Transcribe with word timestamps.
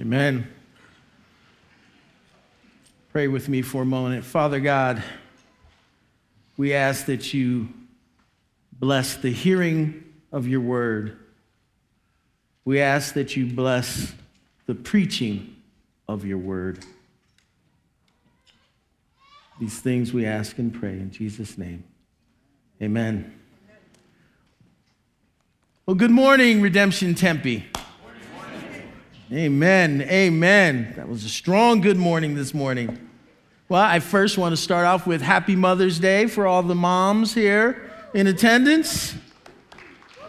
Amen. 0.00 0.48
Pray 3.12 3.28
with 3.28 3.48
me 3.48 3.62
for 3.62 3.82
a 3.82 3.86
moment. 3.86 4.24
Father 4.24 4.58
God, 4.58 5.00
we 6.56 6.74
ask 6.74 7.06
that 7.06 7.32
you 7.32 7.68
bless 8.72 9.14
the 9.16 9.30
hearing 9.30 10.02
of 10.32 10.48
your 10.48 10.60
word. 10.60 11.16
We 12.64 12.80
ask 12.80 13.14
that 13.14 13.36
you 13.36 13.46
bless 13.46 14.12
the 14.66 14.74
preaching 14.74 15.54
of 16.08 16.24
your 16.24 16.38
word. 16.38 16.84
These 19.60 19.78
things 19.78 20.12
we 20.12 20.26
ask 20.26 20.58
and 20.58 20.74
pray 20.74 20.94
in 20.94 21.12
Jesus' 21.12 21.56
name. 21.56 21.84
Amen. 22.82 23.32
Well, 25.86 25.94
good 25.94 26.10
morning, 26.10 26.60
Redemption 26.60 27.14
Tempe. 27.14 27.66
Amen. 29.34 30.02
Amen. 30.02 30.92
That 30.94 31.08
was 31.08 31.24
a 31.24 31.28
strong 31.28 31.80
good 31.80 31.96
morning 31.96 32.36
this 32.36 32.54
morning. 32.54 33.10
Well, 33.68 33.82
I 33.82 33.98
first 33.98 34.38
want 34.38 34.52
to 34.52 34.56
start 34.56 34.86
off 34.86 35.08
with 35.08 35.22
Happy 35.22 35.56
Mother's 35.56 35.98
Day 35.98 36.28
for 36.28 36.46
all 36.46 36.62
the 36.62 36.76
moms 36.76 37.34
here 37.34 37.90
in 38.14 38.28
attendance. 38.28 39.16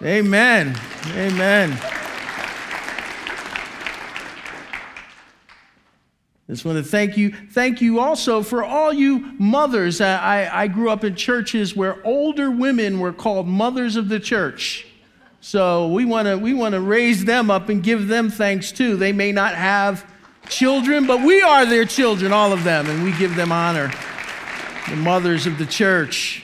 Amen. 0.01 0.75
Amen. 1.09 1.77
Just 6.49 6.65
want 6.65 6.79
to 6.79 6.83
thank 6.83 7.15
you. 7.15 7.31
Thank 7.51 7.81
you 7.81 7.99
also 7.99 8.41
for 8.41 8.63
all 8.63 8.91
you 8.91 9.19
mothers. 9.37 10.01
I, 10.01 10.49
I 10.51 10.67
grew 10.67 10.89
up 10.89 11.03
in 11.03 11.15
churches 11.15 11.75
where 11.75 12.03
older 12.03 12.49
women 12.49 12.99
were 12.99 13.13
called 13.13 13.45
mothers 13.47 13.97
of 13.97 14.09
the 14.09 14.19
church. 14.19 14.87
So 15.45 15.89
we 15.89 16.05
want 16.05 16.27
to 16.27 16.39
we 16.39 16.55
want 16.55 16.73
to 16.73 16.81
raise 16.81 17.23
them 17.23 17.51
up 17.51 17.69
and 17.69 17.83
give 17.83 18.07
them 18.07 18.31
thanks 18.31 18.71
too. 18.71 18.97
They 18.97 19.11
may 19.11 19.31
not 19.31 19.53
have 19.53 20.03
children, 20.49 21.05
but 21.05 21.21
we 21.21 21.43
are 21.43 21.67
their 21.67 21.85
children, 21.85 22.33
all 22.33 22.51
of 22.51 22.63
them, 22.63 22.89
and 22.89 23.03
we 23.03 23.11
give 23.19 23.35
them 23.35 23.51
honor. 23.51 23.91
The 24.89 24.95
mothers 24.95 25.45
of 25.45 25.59
the 25.59 25.67
church. 25.67 26.43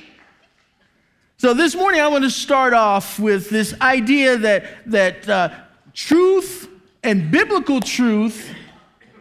So 1.38 1.56
this 1.56 1.74
morning 1.74 2.00
I 2.00 2.10
want 2.10 2.26
to 2.26 2.30
start 2.30 2.74
off 2.74 3.18
with 3.18 3.50
this 3.50 3.74
idea 3.82 4.38
that 4.38 4.66
that 4.86 5.28
uh, 5.28 5.50
truth 5.96 6.70
and 7.02 7.32
biblical 7.32 7.82
truth 7.82 8.54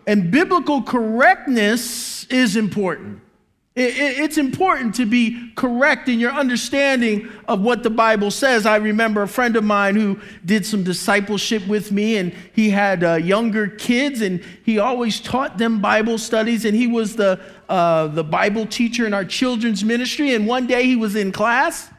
and 0.06 0.31
biblical 0.31 0.83
correctness 0.83 2.25
is 2.25 2.55
important. 2.55 3.23
It's 3.83 4.36
important 4.36 4.95
to 4.97 5.06
be 5.06 5.53
correct 5.55 6.09
in 6.09 6.20
your 6.20 6.33
understanding 6.33 7.31
of 7.48 7.62
what 7.62 7.83
the 7.83 7.91
Bible 7.91 8.31
says. 8.31 8.67
I 8.67 8.77
remember 8.77 9.23
a 9.23 9.28
friend 9.28 9.56
of 9.56 9.64
mine 9.64 9.97
who 9.97 10.20
did 10.45 10.67
some 10.67 10.84
discipleship 10.84 11.67
with 11.67 11.91
me, 11.91 12.19
and 12.19 12.34
he 12.53 12.70
had 12.70 13.03
uh, 13.03 13.14
younger 13.14 13.69
kids, 13.69 14.20
and 14.20 14.45
he 14.64 14.78
always 14.78 15.19
taught 15.20 15.56
them 15.56 15.81
Bible 15.81 16.19
studies, 16.19 16.64
and 16.64 16.77
he 16.77 16.86
was 16.86 17.17
the, 17.17 17.41
uh, 17.69 18.08
the 18.08 18.25
Bible 18.25 18.67
teacher 18.67 19.06
in 19.06 19.14
our 19.14 19.25
children's 19.25 19.83
ministry. 19.83 20.34
And 20.34 20.47
one 20.47 20.67
day 20.67 20.84
he 20.84 20.97
was 20.97 21.17
in 21.17 21.33
class, 21.33 21.91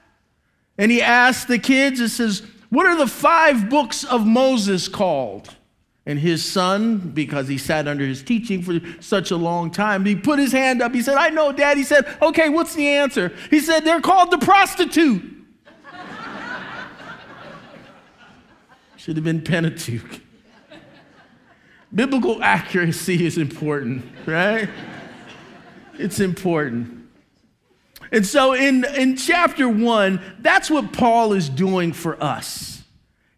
and 0.78 0.92
he 0.92 1.02
asked 1.02 1.48
the 1.48 1.60
kids, 1.60 2.00
It 2.00 2.10
says, 2.10 2.44
What 2.70 2.86
are 2.86 2.98
the 2.98 3.08
five 3.08 3.70
books 3.70 4.04
of 4.04 4.28
Moses 4.28 4.88
called? 4.88 5.56
And 6.06 6.18
his 6.18 6.44
son, 6.44 6.98
because 6.98 7.48
he 7.48 7.60
sat 7.60 7.88
under 7.88 8.04
his 8.04 8.24
teaching 8.24 8.64
for 8.64 8.80
such 9.02 9.30
a 9.30 9.38
long 9.38 9.70
time, 9.70 10.04
he 10.04 10.16
put 10.16 10.40
his 10.40 10.52
hand 10.52 10.82
up. 10.82 10.96
He 10.96 11.04
said, 11.04 11.16
I 11.16 11.30
know, 11.30 11.52
Dad. 11.52 11.78
He 11.78 11.84
said, 11.84 12.08
Okay, 12.22 12.50
what's 12.50 12.74
the 12.74 12.88
answer? 12.88 13.32
He 13.52 13.60
said, 13.60 13.82
They're 13.82 14.02
called 14.02 14.32
the 14.32 14.40
prostitute. 14.40 15.22
Should 18.98 19.16
have 19.16 19.26
been 19.26 19.44
Pentateuch. 19.44 20.22
Biblical 21.94 22.42
accuracy 22.42 23.26
is 23.26 23.38
important, 23.38 24.04
right? 24.26 24.70
It's 26.00 26.20
important. 26.20 27.10
And 28.12 28.26
so 28.26 28.54
in, 28.54 28.86
in 28.96 29.18
chapter 29.18 29.70
one, 29.70 30.20
that's 30.40 30.70
what 30.70 30.94
Paul 30.94 31.34
is 31.34 31.48
doing 31.48 31.94
for 31.94 32.22
us. 32.22 32.71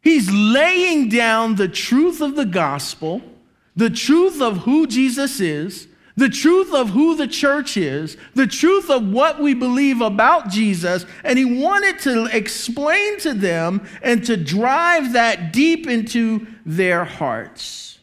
He's 0.04 0.30
laying 0.30 1.08
down 1.08 1.56
the 1.56 1.70
truth 1.70 2.20
of 2.20 2.36
the 2.36 2.46
gospel, 2.46 3.22
the 3.74 3.90
truth 3.90 4.42
of 4.42 4.58
who 4.60 4.86
Jesus 4.86 5.40
is, 5.40 5.88
the 6.18 6.30
truth 6.30 6.74
of 6.74 6.90
who 6.90 7.16
the 7.16 7.28
church 7.28 7.78
is, 7.78 8.18
the 8.36 8.46
truth 8.46 8.90
of 8.90 9.08
what 9.08 9.42
we 9.42 9.54
believe 9.54 10.02
about 10.02 10.50
Jesus, 10.50 11.06
and 11.24 11.40
he 11.40 11.46
wanted 11.46 12.00
to 12.00 12.26
explain 12.26 13.18
to 13.22 13.34
them 13.34 13.88
and 14.04 14.24
to 14.26 14.36
drive 14.36 15.14
that 15.14 15.54
deep 15.54 15.88
into 15.88 16.46
their 16.66 17.06
hearts. 17.06 17.98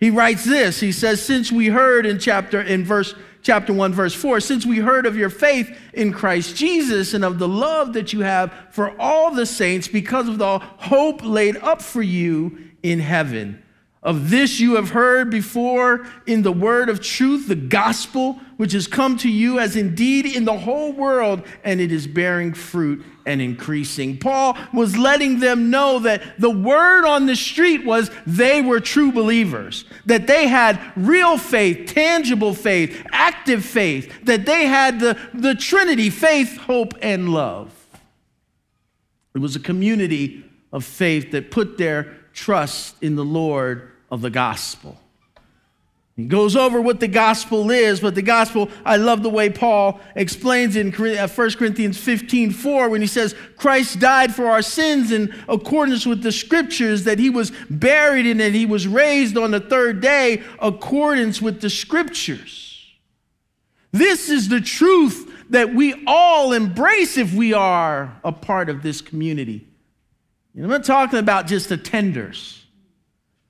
He 0.00 0.10
writes 0.10 0.44
this. 0.44 0.80
He 0.80 0.90
says, 0.90 1.22
Since 1.22 1.52
we 1.52 1.66
heard 1.66 2.06
in 2.06 2.18
chapter, 2.18 2.60
in 2.60 2.82
verse 2.82 3.14
chapter 3.46 3.72
1, 3.72 3.92
verse 3.92 4.12
4 4.12 4.40
Since 4.40 4.66
we 4.66 4.78
heard 4.78 5.06
of 5.06 5.16
your 5.16 5.30
faith 5.30 5.78
in 5.92 6.12
Christ 6.12 6.56
Jesus 6.56 7.14
and 7.14 7.24
of 7.24 7.38
the 7.38 7.46
love 7.46 7.92
that 7.92 8.12
you 8.12 8.20
have 8.20 8.52
for 8.72 9.00
all 9.00 9.30
the 9.30 9.46
saints 9.46 9.86
because 9.86 10.28
of 10.28 10.38
the 10.38 10.58
hope 10.58 11.22
laid 11.22 11.56
up 11.58 11.80
for 11.80 12.02
you 12.02 12.58
in 12.82 12.98
heaven. 12.98 13.62
Of 14.06 14.30
this 14.30 14.60
you 14.60 14.76
have 14.76 14.90
heard 14.90 15.30
before 15.30 16.06
in 16.26 16.42
the 16.42 16.52
word 16.52 16.88
of 16.88 17.00
truth, 17.00 17.48
the 17.48 17.56
gospel, 17.56 18.34
which 18.56 18.70
has 18.70 18.86
come 18.86 19.16
to 19.16 19.28
you 19.28 19.58
as 19.58 19.74
indeed 19.74 20.26
in 20.26 20.44
the 20.44 20.56
whole 20.56 20.92
world, 20.92 21.42
and 21.64 21.80
it 21.80 21.90
is 21.90 22.06
bearing 22.06 22.54
fruit 22.54 23.04
and 23.26 23.42
increasing. 23.42 24.16
Paul 24.16 24.56
was 24.72 24.96
letting 24.96 25.40
them 25.40 25.70
know 25.70 25.98
that 25.98 26.22
the 26.38 26.50
word 26.50 27.04
on 27.04 27.26
the 27.26 27.34
street 27.34 27.84
was 27.84 28.08
they 28.28 28.62
were 28.62 28.78
true 28.78 29.10
believers, 29.10 29.84
that 30.04 30.28
they 30.28 30.46
had 30.46 30.80
real 30.94 31.36
faith, 31.36 31.92
tangible 31.92 32.54
faith, 32.54 33.04
active 33.10 33.64
faith, 33.64 34.22
that 34.22 34.46
they 34.46 34.66
had 34.66 35.00
the, 35.00 35.18
the 35.34 35.56
Trinity 35.56 36.10
faith, 36.10 36.56
hope, 36.58 36.94
and 37.02 37.30
love. 37.30 37.74
It 39.34 39.40
was 39.40 39.56
a 39.56 39.60
community 39.60 40.44
of 40.72 40.84
faith 40.84 41.32
that 41.32 41.50
put 41.50 41.76
their 41.76 42.18
trust 42.32 43.02
in 43.02 43.16
the 43.16 43.24
Lord 43.24 43.90
of 44.10 44.22
the 44.22 44.30
gospel. 44.30 44.98
He 46.16 46.24
goes 46.24 46.56
over 46.56 46.80
what 46.80 46.98
the 46.98 47.08
gospel 47.08 47.70
is, 47.70 48.00
but 48.00 48.14
the 48.14 48.22
gospel, 48.22 48.70
I 48.86 48.96
love 48.96 49.22
the 49.22 49.28
way 49.28 49.50
Paul 49.50 50.00
explains 50.14 50.74
in 50.74 50.90
1 50.90 51.16
uh, 51.18 51.28
Corinthians 51.28 51.98
15 51.98 52.52
4 52.52 52.88
when 52.88 53.02
he 53.02 53.06
says, 53.06 53.34
Christ 53.58 54.00
died 54.00 54.34
for 54.34 54.46
our 54.46 54.62
sins 54.62 55.12
in 55.12 55.34
accordance 55.46 56.06
with 56.06 56.22
the 56.22 56.32
scriptures, 56.32 57.04
that 57.04 57.18
he 57.18 57.28
was 57.28 57.52
buried 57.68 58.26
and 58.26 58.40
he 58.40 58.64
was 58.64 58.88
raised 58.88 59.36
on 59.36 59.50
the 59.50 59.60
third 59.60 60.00
day, 60.00 60.42
accordance 60.58 61.42
with 61.42 61.60
the 61.60 61.68
scriptures. 61.68 62.66
This 63.92 64.30
is 64.30 64.48
the 64.48 64.62
truth 64.62 65.30
that 65.50 65.74
we 65.74 66.02
all 66.06 66.54
embrace 66.54 67.18
if 67.18 67.34
we 67.34 67.52
are 67.52 68.18
a 68.24 68.32
part 68.32 68.70
of 68.70 68.82
this 68.82 69.02
community. 69.02 69.66
I'm 70.56 70.68
not 70.68 70.84
talking 70.84 71.18
about 71.18 71.46
just 71.46 71.68
attenders. 71.68 72.62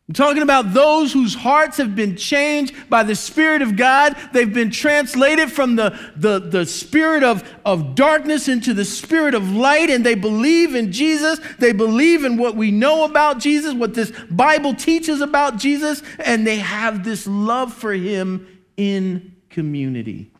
I'm 0.09 0.15
talking 0.15 0.43
about 0.43 0.73
those 0.73 1.13
whose 1.13 1.35
hearts 1.35 1.79
have 1.79 1.97
been 1.97 2.15
changed 2.15 2.89
by 2.89 3.03
the 3.03 3.17
Spirit 3.17 3.61
of 3.61 3.77
God. 3.77 4.15
They've 4.33 4.53
been 4.53 4.71
translated 4.71 5.51
from 5.51 5.75
the, 5.75 5.99
the, 6.15 6.39
the 6.39 6.65
spirit 6.65 7.25
of, 7.25 7.43
of 7.65 7.97
darkness 7.97 8.47
into 8.47 8.73
the 8.73 8.85
spirit 8.85 9.35
of 9.35 9.51
light, 9.51 9.91
and 9.91 10.07
they 10.07 10.15
believe 10.15 10.77
in 10.77 10.93
Jesus. 10.93 11.41
They 11.59 11.73
believe 11.73 12.25
in 12.25 12.37
what 12.37 12.55
we 12.55 12.71
know 12.71 13.05
about 13.05 13.41
Jesus, 13.41 13.75
what 13.75 13.95
this 13.95 14.13
Bible 14.31 14.75
teaches 14.75 15.21
about 15.21 15.57
Jesus, 15.57 16.05
and 16.21 16.47
they 16.47 16.59
have 16.59 17.03
this 17.03 17.27
love 17.27 17.75
for 17.75 17.93
Him 17.93 18.47
in 18.77 19.35
community. 19.51 20.31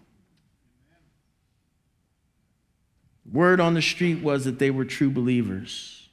Word 3.29 3.61
on 3.61 3.75
the 3.75 3.83
street 3.83 4.23
was 4.23 4.45
that 4.45 4.61
they 4.61 4.71
were 4.71 4.85
true 4.85 5.11
believers, 5.11 6.09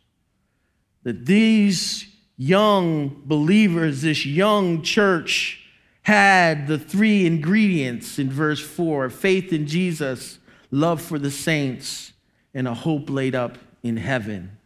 that 1.04 1.28
these 1.28 2.08
young 2.38 3.22
believers, 3.26 4.02
this 4.02 4.26
young 4.26 4.82
church, 4.82 5.60
had 6.04 6.68
the 6.68 6.78
three 6.78 7.26
ingredients 7.26 8.20
in 8.20 8.30
verse 8.30 8.60
4 8.60 9.10
faith 9.10 9.54
in 9.54 9.68
Jesus, 9.68 10.40
love 10.70 11.02
for 11.02 11.18
the 11.18 11.32
saints, 11.32 12.14
and 12.54 12.68
a 12.68 12.74
hope 12.74 13.10
laid 13.10 13.36
up 13.36 13.58
in 13.82 13.98
heaven. 13.98 14.58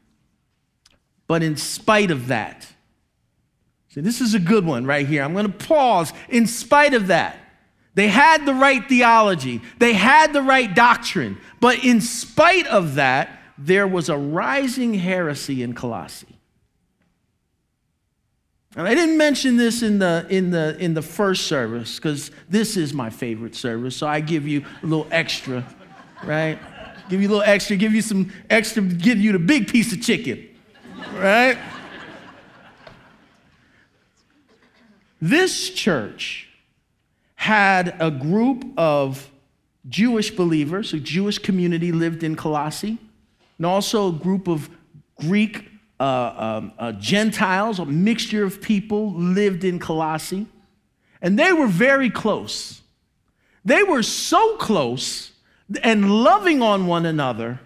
But 1.27 1.43
in 1.43 1.55
spite 1.57 2.09
of 2.09 2.27
that, 2.27 2.67
see, 3.89 4.01
this 4.01 4.21
is 4.21 4.33
a 4.33 4.39
good 4.39 4.65
one 4.65 4.85
right 4.85 5.05
here. 5.05 5.23
I'm 5.23 5.33
going 5.33 5.51
to 5.51 5.67
pause. 5.67 6.13
In 6.29 6.47
spite 6.47 6.93
of 6.93 7.07
that, 7.07 7.37
they 7.93 8.07
had 8.07 8.45
the 8.45 8.53
right 8.53 8.87
theology, 8.87 9.61
they 9.79 9.93
had 9.93 10.31
the 10.31 10.41
right 10.41 10.73
doctrine, 10.73 11.37
but 11.59 11.83
in 11.83 11.99
spite 11.99 12.67
of 12.67 12.95
that, 12.95 13.29
there 13.57 13.87
was 13.87 14.07
a 14.09 14.17
rising 14.17 14.93
heresy 14.93 15.63
in 15.63 15.73
Colossae. 15.73 16.36
And 18.77 18.87
I 18.87 18.93
didn't 18.93 19.17
mention 19.17 19.57
this 19.57 19.81
in 19.81 19.97
the, 19.97 20.27
in 20.29 20.51
the, 20.51 20.77
in 20.77 20.93
the 20.93 21.01
first 21.01 21.47
service 21.47 21.95
because 21.95 22.29
this 22.47 22.77
is 22.77 22.93
my 22.93 23.09
favorite 23.09 23.55
service. 23.55 23.95
So 23.95 24.05
I 24.05 24.19
give 24.19 24.47
you 24.47 24.63
a 24.83 24.85
little 24.85 25.07
extra, 25.09 25.65
right? 26.23 26.59
Give 27.09 27.19
you 27.19 27.27
a 27.27 27.31
little 27.31 27.43
extra, 27.43 27.75
give 27.75 27.95
you 27.95 28.03
some 28.03 28.31
extra, 28.51 28.83
give 28.83 29.17
you 29.17 29.31
the 29.31 29.39
big 29.39 29.67
piece 29.67 29.91
of 29.93 30.03
chicken, 30.03 30.47
right? 31.15 31.57
This 35.19 35.71
church 35.71 36.47
had 37.33 37.95
a 37.99 38.11
group 38.11 38.63
of 38.77 39.31
Jewish 39.89 40.29
believers, 40.29 40.93
a 40.93 40.99
Jewish 40.99 41.39
community 41.39 41.91
lived 41.91 42.21
in 42.21 42.35
Colossae, 42.35 42.99
and 43.57 43.65
also 43.65 44.09
a 44.09 44.11
group 44.11 44.47
of 44.47 44.69
Greek 45.19 45.71
uh, 45.99 46.33
um, 46.37 46.73
uh, 46.77 46.91
Gentiles, 46.93 47.79
a 47.79 47.85
mixture 47.85 48.43
of 48.43 48.61
people 48.61 49.13
lived 49.13 49.63
in 49.63 49.79
Colossae. 49.79 50.47
And 51.21 51.37
they 51.37 51.51
were 51.51 51.67
very 51.67 52.09
close. 52.09 52.81
They 53.65 53.83
were 53.83 54.03
so 54.03 54.57
close 54.57 55.31
and 55.83 56.23
loving 56.23 56.61
on 56.61 56.87
one 56.87 57.05
another 57.05 57.59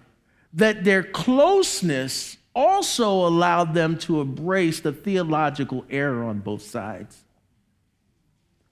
that 0.54 0.84
their 0.84 1.02
closeness 1.02 2.38
also 2.54 3.08
allowed 3.26 3.74
them 3.74 3.98
to 3.98 4.20
embrace 4.20 4.80
the 4.80 4.92
theological 4.92 5.84
error 5.88 6.24
on 6.24 6.40
both 6.40 6.62
sides. 6.62 7.22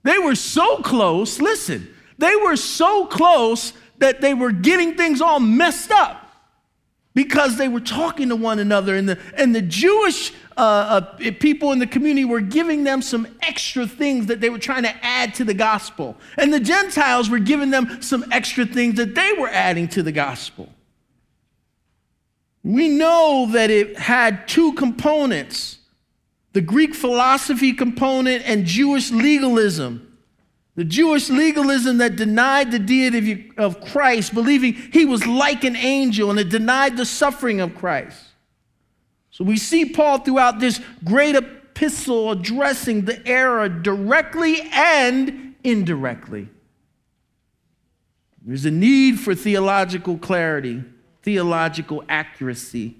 They 0.03 0.19
were 0.19 0.35
so 0.35 0.79
close, 0.79 1.41
listen, 1.41 1.95
they 2.19 2.35
were 2.37 2.57
so 2.57 3.07
close 3.07 3.73
that 3.99 4.21
they 4.21 4.35
were 4.35 4.53
getting 4.53 4.97
things 4.97 5.21
all 5.21 5.41
messed 5.41 5.91
up 5.91 6.30
because 7.23 7.57
they 7.59 7.69
were 7.69 7.81
talking 7.81 8.31
to 8.31 8.37
one 8.37 8.59
another, 8.59 8.97
and 8.97 9.07
the, 9.07 9.19
and 9.35 9.55
the 9.55 9.61
Jewish 9.61 10.33
uh, 10.57 10.61
uh, 10.61 11.31
people 11.39 11.71
in 11.71 11.79
the 11.79 11.87
community 11.87 12.25
were 12.25 12.41
giving 12.41 12.83
them 12.83 13.03
some 13.03 13.29
extra 13.43 13.87
things 13.87 14.25
that 14.25 14.41
they 14.41 14.49
were 14.49 14.59
trying 14.59 14.85
to 14.85 15.05
add 15.05 15.35
to 15.35 15.45
the 15.45 15.53
gospel. 15.53 16.17
And 16.39 16.51
the 16.51 16.61
Gentiles 16.61 17.29
were 17.29 17.39
giving 17.39 17.69
them 17.69 18.01
some 18.01 18.25
extra 18.33 18.65
things 18.65 18.95
that 18.95 19.15
they 19.15 19.35
were 19.39 19.51
adding 19.51 19.87
to 19.89 20.03
the 20.03 20.13
gospel. 20.13 20.71
We 22.65 22.89
know 22.89 23.49
that 23.53 23.71
it 23.71 23.99
had 23.99 24.49
two 24.49 24.73
components 24.73 25.77
the 26.53 26.63
Greek 26.63 26.95
philosophy 26.95 27.75
component 27.75 28.45
and 28.45 28.65
Jewish 28.65 29.11
legalism. 29.13 30.10
The 30.77 30.85
Jewish 30.85 31.29
legalism 31.29 31.99
that 31.99 32.17
denied 32.17 32.71
the 32.71 32.79
deity 32.79 33.53
of 33.57 33.81
Christ, 33.81 34.33
believing 34.33 34.75
he 34.75 35.05
was 35.05 35.27
like 35.27 35.65
an 35.65 35.77
angel, 35.77 36.31
and 36.31 36.39
it 36.39 36.49
denied 36.49 36.97
the 36.97 37.05
suffering 37.05 37.61
of 37.61 37.75
Christ. 37.75 38.23
So 39.31 39.45
we 39.45 39.57
see 39.57 39.85
Paul 39.85 40.19
throughout 40.19 40.61
this 40.61 40.81
great 41.05 41.35
epistle 41.35 42.31
addressing 42.31 43.05
the 43.05 43.27
error 43.27 43.69
directly 43.69 44.61
and 44.73 45.55
indirectly. 45.65 46.49
There's 48.43 48.65
a 48.65 48.71
need 48.71 49.21
for 49.21 49.35
theological 49.35 50.19
clarity, 50.19 50.83
theological 51.23 52.05
accuracy. 52.09 52.97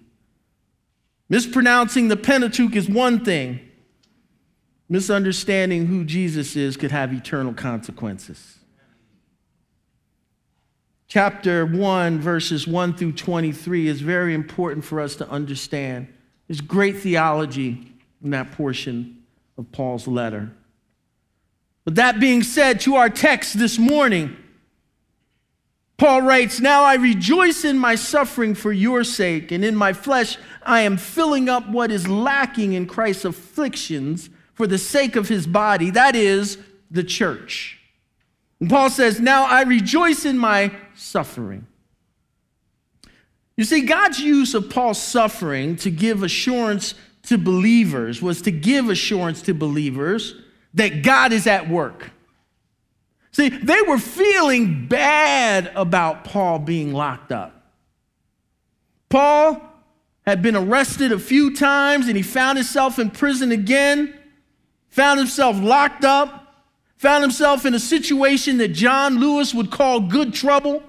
Mispronouncing 1.29 2.09
the 2.09 2.17
Pentateuch 2.17 2.75
is 2.75 2.89
one 2.89 3.25
thing, 3.25 3.61
misunderstanding 4.91 5.87
who 5.87 6.05
Jesus 6.05 6.57
is 6.57 6.77
could 6.77 6.91
have 6.91 7.15
eternal 7.15 7.55
consequences. 7.55 8.59
Chapter 11.07 11.65
1, 11.65 12.19
verses 12.19 12.67
1 12.67 12.95
through 12.95 13.13
23 13.13 13.87
is 13.87 14.01
very 14.01 14.35
important 14.35 14.85
for 14.85 15.01
us 15.01 15.15
to 15.17 15.29
understand. 15.31 16.13
There's 16.47 16.61
great 16.61 16.99
theology 16.99 17.93
in 18.23 18.31
that 18.31 18.53
portion 18.53 19.23
of 19.57 19.71
Paul's 19.73 20.07
letter. 20.07 20.51
But 21.85 21.95
that 21.95 22.21
being 22.21 22.43
said, 22.43 22.81
to 22.81 22.97
our 22.97 23.09
text 23.09 23.59
this 23.59 23.79
morning, 23.79 24.37
Paul 25.99 26.23
writes, 26.23 26.61
Now 26.61 26.83
I 26.83 26.95
rejoice 26.95 27.65
in 27.65 27.79
my 27.79 27.95
suffering 27.95 28.55
for 28.55 28.73
your 28.73 29.05
sake, 29.05 29.53
and 29.53 29.65
in 29.65 29.77
my 29.77 29.93
flesh 29.93 30.37
I 30.63 30.81
am 30.81 30.97
filling 30.97 31.49
up 31.49 31.69
what 31.69 31.91
is 31.93 32.09
lacking 32.09 32.73
in 32.73 32.87
Christ's 32.87 33.25
afflictions 33.25 34.31
for 34.61 34.67
the 34.67 34.77
sake 34.77 35.17
of 35.17 35.27
his 35.27 35.47
body, 35.47 35.89
that 35.89 36.15
is, 36.15 36.59
the 36.91 37.03
church. 37.03 37.81
And 38.61 38.69
Paul 38.69 38.91
says, 38.91 39.19
Now 39.19 39.45
I 39.47 39.63
rejoice 39.63 40.27
in 40.27 40.37
my 40.37 40.71
suffering. 40.95 41.67
You 43.57 43.65
see, 43.65 43.81
God's 43.87 44.21
use 44.21 44.53
of 44.53 44.69
Paul's 44.69 45.01
suffering 45.01 45.77
to 45.77 45.91
give 45.91 46.23
assurance 46.23 46.95
to 47.23 47.39
believers 47.39 48.21
was 48.21 48.43
to 48.43 48.51
give 48.51 48.91
assurance 48.91 49.41
to 49.43 49.55
believers 49.55 50.35
that 50.75 51.03
God 51.03 51.33
is 51.33 51.47
at 51.47 51.71
work. 51.71 52.11
See, 53.33 53.49
they 53.49 53.81
were 53.81 53.97
feeling 53.97 54.89
bad 54.89 55.73
about 55.75 56.25
Paul 56.25 56.59
being 56.59 56.93
locked 56.93 57.33
up. 57.33 57.73
Paul 59.09 59.63
had 60.27 60.43
been 60.43 60.55
arrested 60.55 61.13
a 61.13 61.19
few 61.19 61.57
times 61.57 62.09
and 62.09 62.17
he 62.19 62.23
found 62.23 62.59
himself 62.59 62.99
in 62.99 63.11
prison 63.11 63.53
again, 63.53 64.20
found 64.91 65.19
himself 65.19 65.59
locked 65.61 66.05
up, 66.05 66.65
found 66.97 67.23
himself 67.23 67.65
in 67.65 67.75
a 67.75 67.81
situation 67.81 68.59
that 68.59 68.69
John 68.69 69.19
Lewis 69.19 69.55
would 69.55 69.71
call 69.71 70.01
good 70.01 70.35
trouble. 70.35 70.83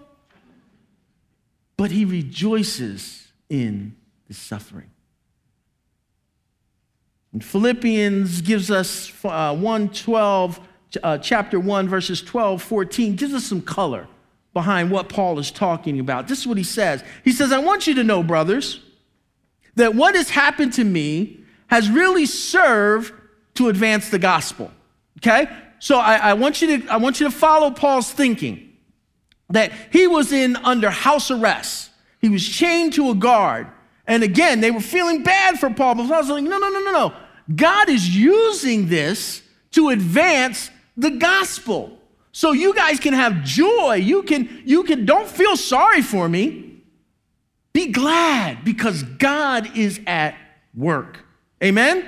But 1.78 1.92
he 1.92 2.06
rejoices 2.06 3.32
in 3.50 3.96
the 4.28 4.34
suffering. 4.34 4.92
And 7.34 7.44
Philippians 7.44 8.42
gives 8.42 8.70
us 8.70 9.12
uh, 9.24 9.56
112 9.56 10.60
uh, 11.02 11.18
chapter 11.20 11.60
1, 11.60 11.88
verses 11.88 12.22
12, 12.22 12.62
14, 12.62 13.16
gives 13.16 13.34
us 13.34 13.46
some 13.46 13.62
color 13.62 14.08
behind 14.54 14.92
what 14.92 15.08
Paul 15.08 15.40
is 15.40 15.50
talking 15.50 16.00
about. 16.00 16.28
This 16.28 16.40
is 16.40 16.48
what 16.48 16.58
he 16.58 16.64
says. 16.64 17.04
He 17.24 17.32
says, 17.32 17.52
I 17.52 17.60
want 17.60 17.88
you 17.88 17.96
to 17.96 18.04
know, 18.04 18.22
brothers, 18.22 18.82
that 19.76 19.96
what 19.96 20.16
has 20.16 20.30
happened 20.30 20.74
to 20.74 20.84
me 20.84 21.40
has 21.68 21.90
really 21.90 22.26
served 22.26 23.14
to 23.56 23.70
advance 23.70 24.10
the 24.10 24.20
gospel. 24.20 24.72
Okay? 25.18 25.48
So 25.80 25.98
I, 25.98 26.16
I, 26.16 26.34
want 26.34 26.62
you 26.62 26.80
to, 26.80 26.88
I 26.90 26.98
want 26.98 27.20
you 27.20 27.26
to 27.26 27.32
follow 27.32 27.72
Paul's 27.72 28.12
thinking 28.12 28.72
that 29.50 29.72
he 29.92 30.08
was 30.08 30.32
in 30.32 30.56
under 30.58 30.90
house 30.90 31.32
arrest. 31.32 31.90
He 32.20 32.30
was 32.30 32.48
chained 32.48 32.94
to 32.94 33.10
a 33.10 33.16
guard. 33.16 33.68
And 34.08 34.24
again, 34.24 34.62
they 34.62 34.72
were 34.72 34.82
feeling 34.82 35.24
bad 35.24 35.60
for 35.60 35.70
Paul, 35.70 35.96
but 35.96 36.12
I 36.12 36.20
was 36.20 36.30
like, 36.30 36.44
no, 36.44 36.58
no, 36.58 36.70
no, 36.70 36.80
no, 36.80 36.92
no. 36.92 37.14
God 37.56 37.90
is 37.90 38.16
using 38.16 38.88
this 38.88 39.42
to 39.72 39.90
advance 39.90 40.70
the 40.98 41.12
gospel. 41.12 41.98
So 42.32 42.52
you 42.52 42.74
guys 42.74 43.00
can 43.00 43.14
have 43.14 43.44
joy. 43.44 43.96
You 43.96 44.24
can, 44.24 44.62
you 44.66 44.84
can, 44.84 45.06
don't 45.06 45.28
feel 45.28 45.58
sorry 45.58 46.02
for 46.02 46.30
me. 46.30 46.84
Be 47.74 47.92
glad 47.92 48.64
because 48.64 49.04
God 49.04 49.78
is 49.78 50.00
at 50.06 50.36
work. 50.76 51.20
Amen? 51.64 52.06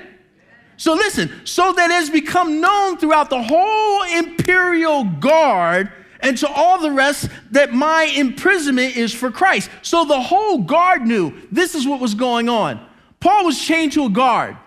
So 0.83 0.95
listen, 0.95 1.31
so 1.45 1.71
that 1.71 1.91
it 1.91 1.93
has 1.93 2.09
become 2.09 2.59
known 2.59 2.97
throughout 2.97 3.29
the 3.29 3.41
whole 3.41 4.03
imperial 4.03 5.05
guard 5.05 5.89
and 6.19 6.37
to 6.39 6.49
all 6.49 6.77
the 6.81 6.91
rest 6.91 7.29
that 7.51 7.71
my 7.71 8.03
imprisonment 8.03 8.97
is 8.97 9.13
for 9.13 9.31
Christ. 9.31 9.69
So 9.81 10.03
the 10.03 10.19
whole 10.19 10.57
guard 10.57 11.03
knew 11.03 11.33
this 11.53 11.73
is 11.73 11.87
what 11.87 12.01
was 12.01 12.15
going 12.15 12.49
on. 12.49 12.85
Paul 13.21 13.45
was 13.45 13.57
chained 13.57 13.93
to 13.93 14.03
a 14.03 14.09
guard. 14.09 14.57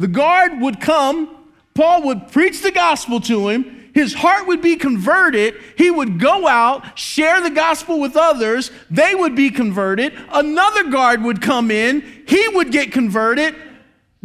The 0.00 0.08
guard 0.08 0.60
would 0.60 0.80
come 0.80 1.46
Paul 1.74 2.02
would 2.06 2.32
preach 2.32 2.62
the 2.62 2.72
gospel 2.72 3.20
to 3.20 3.48
him. 3.48 3.90
His 3.94 4.14
heart 4.14 4.48
would 4.48 4.62
be 4.62 4.74
converted. 4.74 5.54
He 5.78 5.92
would 5.92 6.18
go 6.18 6.48
out, 6.48 6.98
share 6.98 7.40
the 7.40 7.50
gospel 7.50 8.00
with 8.00 8.16
others. 8.16 8.72
They 8.90 9.14
would 9.14 9.36
be 9.36 9.50
converted. 9.50 10.12
Another 10.30 10.90
guard 10.90 11.22
would 11.22 11.40
come 11.40 11.70
in. 11.70 12.24
He 12.26 12.48
would 12.48 12.72
get 12.72 12.90
converted. 12.90 13.54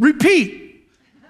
Repeat. 0.00 0.61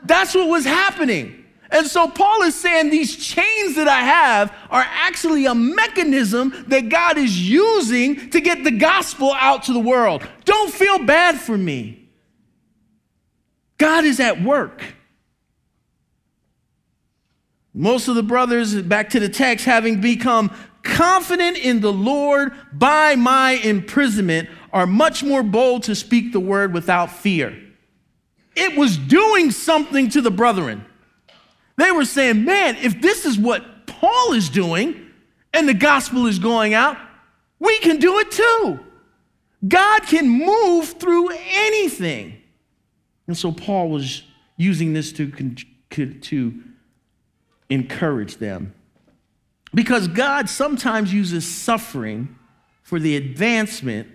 That's 0.05 0.35
what 0.35 0.49
was 0.49 0.65
happening. 0.65 1.45
And 1.73 1.87
so 1.87 2.07
Paul 2.07 2.43
is 2.43 2.55
saying 2.55 2.91
these 2.91 3.17
chains 3.17 3.77
that 3.77 3.89
I 3.89 4.01
have 4.01 4.55
are 4.71 4.85
actually 4.87 5.47
a 5.47 5.55
mechanism 5.55 6.53
that 6.69 6.91
God 6.91 7.17
is 7.17 7.49
using 7.49 8.29
to 8.31 8.41
get 8.43 8.63
the 8.63 8.71
gospel 8.71 9.33
out 9.33 9.65
to 9.65 9.73
the 9.73 9.81
world. 9.81 10.27
Don't 10.45 10.73
feel 10.73 10.99
bad 11.05 11.41
for 11.41 11.57
me. 11.57 12.11
God 13.79 14.05
is 14.05 14.21
at 14.21 14.43
work. 14.43 14.83
Most 17.73 18.07
of 18.07 18.17
the 18.17 18.23
brothers, 18.23 18.81
back 18.83 19.09
to 19.11 19.21
the 19.21 19.31
text, 19.31 19.65
having 19.65 20.03
become 20.03 20.55
confident 20.83 21.57
in 21.57 21.81
the 21.81 21.93
Lord 21.93 22.53
by 22.71 23.17
my 23.17 23.53
imprisonment, 23.53 24.51
are 24.75 24.87
much 24.87 25.25
more 25.25 25.43
bold 25.43 25.85
to 25.85 25.95
speak 25.95 26.33
the 26.33 26.41
word 26.41 26.75
without 26.75 27.11
fear. 27.11 27.59
It 28.55 28.77
was 28.77 28.97
doing 28.97 29.51
something 29.51 30.09
to 30.11 30.21
the 30.21 30.31
brethren. 30.31 30.85
They 31.77 31.91
were 31.91 32.05
saying, 32.05 32.45
man, 32.45 32.77
if 32.77 33.01
this 33.01 33.25
is 33.25 33.39
what 33.39 33.87
Paul 33.87 34.33
is 34.33 34.49
doing 34.49 35.11
and 35.53 35.69
the 35.69 35.75
gospel 35.75 36.27
is 36.27 36.39
going 36.39 36.75
out, 36.75 36.97
we 37.59 37.79
can 37.79 37.99
do 37.99 38.19
it 38.19 38.31
too. 38.31 38.81
God 39.67 40.03
can 40.03 40.29
move 40.29 40.95
through 40.99 41.31
anything. 41.31 42.43
And 43.27 43.37
so 43.37 43.53
Paul 43.53 43.89
was 43.89 44.23
using 44.57 44.93
this 44.93 45.13
to, 45.13 45.31
to 45.91 46.63
encourage 47.71 48.37
them. 48.37 48.75
Because 49.75 50.09
God 50.09 50.49
sometimes 50.51 51.15
uses 51.15 51.51
suffering 51.51 52.37
for 52.83 52.99
the 52.99 53.17
advancement 53.17 54.09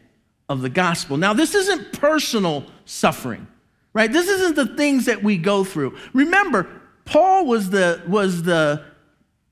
of 0.49 0.61
the 0.61 0.69
gospel. 0.69 1.17
Now, 1.17 1.33
this 1.33 1.55
isn't 1.55 1.93
personal 1.93 2.65
suffering, 2.85 3.47
right? 3.97 4.13
This 4.13 4.27
isn't 4.27 4.55
the 4.55 4.67
things 4.77 5.05
that 5.05 5.23
we 5.23 5.37
go 5.37 5.63
through. 5.63 5.97
Remember, 6.13 6.67
Paul 7.05 7.47
was 7.47 7.71
the, 7.71 7.99
was 8.07 8.43
the 8.43 8.83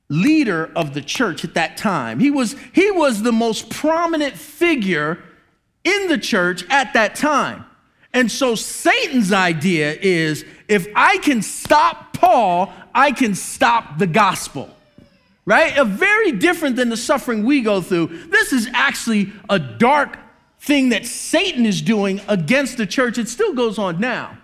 leader 0.07 0.71
of 0.75 0.93
the 0.93 1.01
church 1.01 1.43
at 1.43 1.55
that 1.55 1.77
time. 1.77 2.19
He 2.19 2.29
was, 2.29 2.55
he 2.71 2.91
was 2.91 3.23
the 3.23 3.31
most 3.31 3.71
prominent 3.71 4.35
figure 4.35 5.17
in 5.83 6.09
the 6.09 6.19
church 6.19 6.63
at 6.69 6.93
that 6.93 7.15
time. 7.15 7.65
And 8.13 8.31
so 8.31 8.53
Satan's 8.53 9.33
idea 9.33 9.97
is 9.99 10.45
if 10.67 10.87
I 10.95 11.17
can 11.17 11.41
stop 11.41 12.13
Paul, 12.13 12.71
I 12.93 13.13
can 13.13 13.33
stop 13.33 13.97
the 13.97 14.05
gospel. 14.05 14.69
Right? 15.47 15.75
A 15.75 15.85
very 15.85 16.33
different 16.33 16.75
than 16.75 16.89
the 16.89 16.97
suffering 16.97 17.45
we 17.45 17.61
go 17.61 17.81
through. 17.81 18.27
This 18.27 18.53
is 18.53 18.69
actually 18.75 19.33
a 19.49 19.57
dark 19.57 20.19
thing 20.65 20.89
that 20.89 21.05
Satan 21.05 21.65
is 21.65 21.81
doing 21.81 22.19
against 22.27 22.77
the 22.77 22.87
church. 22.87 23.19
It 23.19 23.29
still 23.29 23.53
goes 23.53 23.77
on 23.77 23.99
now. 23.99 24.35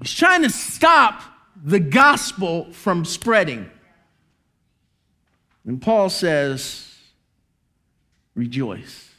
He's 0.00 0.12
trying 0.12 0.42
to 0.42 0.50
stop 0.50 1.22
the 1.64 1.80
gospel 1.80 2.70
from 2.72 3.04
spreading. 3.06 3.70
And 5.64 5.80
Paul 5.80 6.10
says, 6.10 6.94
rejoice. 8.34 9.10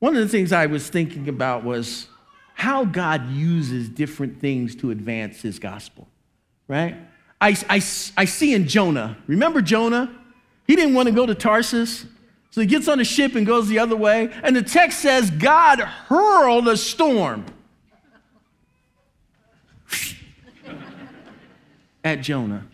One 0.00 0.14
of 0.14 0.22
the 0.22 0.28
things 0.28 0.52
I 0.52 0.66
was 0.66 0.88
thinking 0.88 1.28
about 1.28 1.64
was 1.64 2.08
how 2.54 2.84
God 2.84 3.30
uses 3.30 3.88
different 3.88 4.40
things 4.40 4.74
to 4.76 4.90
advance 4.90 5.40
his 5.40 5.58
gospel, 5.58 6.06
right? 6.68 6.96
I, 7.40 7.56
I, 7.70 7.76
I 7.76 8.24
see 8.26 8.52
in 8.52 8.68
Jonah, 8.68 9.16
remember 9.26 9.62
Jonah? 9.62 10.14
He 10.66 10.76
didn't 10.76 10.94
want 10.94 11.08
to 11.08 11.14
go 11.14 11.24
to 11.24 11.34
Tarsus, 11.34 12.04
so 12.50 12.60
he 12.60 12.66
gets 12.66 12.88
on 12.88 12.98
a 12.98 13.04
ship 13.04 13.36
and 13.36 13.46
goes 13.46 13.68
the 13.68 13.78
other 13.78 13.96
way. 13.96 14.30
And 14.42 14.56
the 14.56 14.62
text 14.62 14.98
says 14.98 15.30
God 15.30 15.78
hurled 15.78 16.66
a 16.66 16.76
storm 16.76 17.46
at 22.04 22.20
Jonah. 22.22 22.66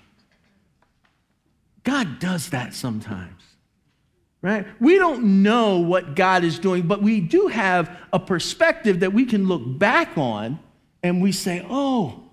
God 1.84 2.18
does 2.18 2.48
that 2.50 2.74
sometimes, 2.74 3.42
right? 4.40 4.66
We 4.80 4.96
don't 4.98 5.42
know 5.42 5.78
what 5.78 6.16
God 6.16 6.42
is 6.42 6.58
doing, 6.58 6.86
but 6.86 7.02
we 7.02 7.20
do 7.20 7.46
have 7.48 7.96
a 8.12 8.18
perspective 8.18 9.00
that 9.00 9.12
we 9.12 9.26
can 9.26 9.46
look 9.46 9.62
back 9.78 10.16
on 10.16 10.58
and 11.02 11.22
we 11.22 11.32
say, 11.32 11.64
oh, 11.68 12.24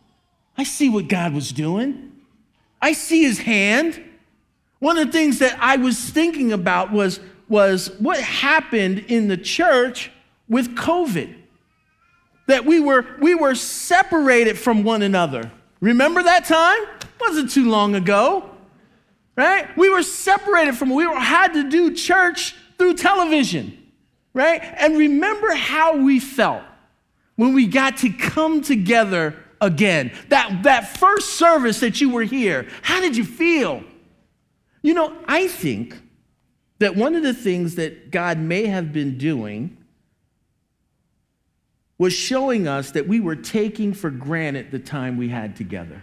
I 0.57 0.63
see 0.63 0.89
what 0.89 1.07
God 1.07 1.33
was 1.33 1.51
doing. 1.51 2.13
I 2.81 2.93
see 2.93 3.23
his 3.23 3.39
hand. 3.39 4.01
One 4.79 4.97
of 4.97 5.07
the 5.07 5.12
things 5.12 5.39
that 5.39 5.57
I 5.59 5.75
was 5.75 6.00
thinking 6.00 6.51
about 6.51 6.91
was, 6.91 7.19
was 7.50 7.91
what 8.00 8.19
happened 8.19 9.05
in 9.07 9.27
the 9.27 9.38
church 9.38 10.12
with 10.47 10.75
COVID. 10.75 11.35
That 12.47 12.65
we 12.65 12.79
were, 12.79 13.05
we 13.19 13.35
were 13.35 13.55
separated 13.55 14.57
from 14.57 14.83
one 14.83 15.01
another. 15.01 15.51
Remember 15.79 16.21
that 16.23 16.45
time? 16.45 16.79
Wasn't 17.19 17.51
too 17.51 17.69
long 17.69 17.95
ago 17.95 18.50
right? 19.35 19.75
We 19.77 19.89
were 19.89 20.03
separated 20.03 20.75
from, 20.75 20.93
we 20.93 21.03
had 21.03 21.53
to 21.53 21.69
do 21.69 21.93
church 21.93 22.55
through 22.77 22.95
television, 22.95 23.77
right? 24.33 24.62
And 24.77 24.97
remember 24.97 25.53
how 25.53 25.97
we 25.97 26.19
felt 26.19 26.63
when 27.35 27.53
we 27.53 27.65
got 27.65 27.97
to 27.97 28.09
come 28.09 28.62
together 28.62 29.35
again. 29.59 30.12
That, 30.29 30.63
that 30.63 30.97
first 30.97 31.38
service 31.38 31.79
that 31.79 32.00
you 32.00 32.12
were 32.12 32.23
here, 32.23 32.67
how 32.81 33.01
did 33.01 33.17
you 33.17 33.23
feel? 33.23 33.83
You 34.81 34.93
know, 34.93 35.15
I 35.27 35.47
think 35.47 35.95
that 36.83 36.97
one 36.97 37.15
of 37.15 37.23
the 37.23 37.33
things 37.33 37.75
that 37.75 38.11
God 38.11 38.37
may 38.37 38.65
have 38.65 38.91
been 38.91 39.17
doing 39.17 39.77
was 41.97 42.11
showing 42.11 42.67
us 42.67 42.91
that 42.91 43.07
we 43.07 43.21
were 43.21 43.37
taking 43.37 43.93
for 43.93 44.09
granted 44.09 44.69
the 44.71 44.79
time 44.79 45.15
we 45.15 45.29
had 45.29 45.55
together. 45.55 46.01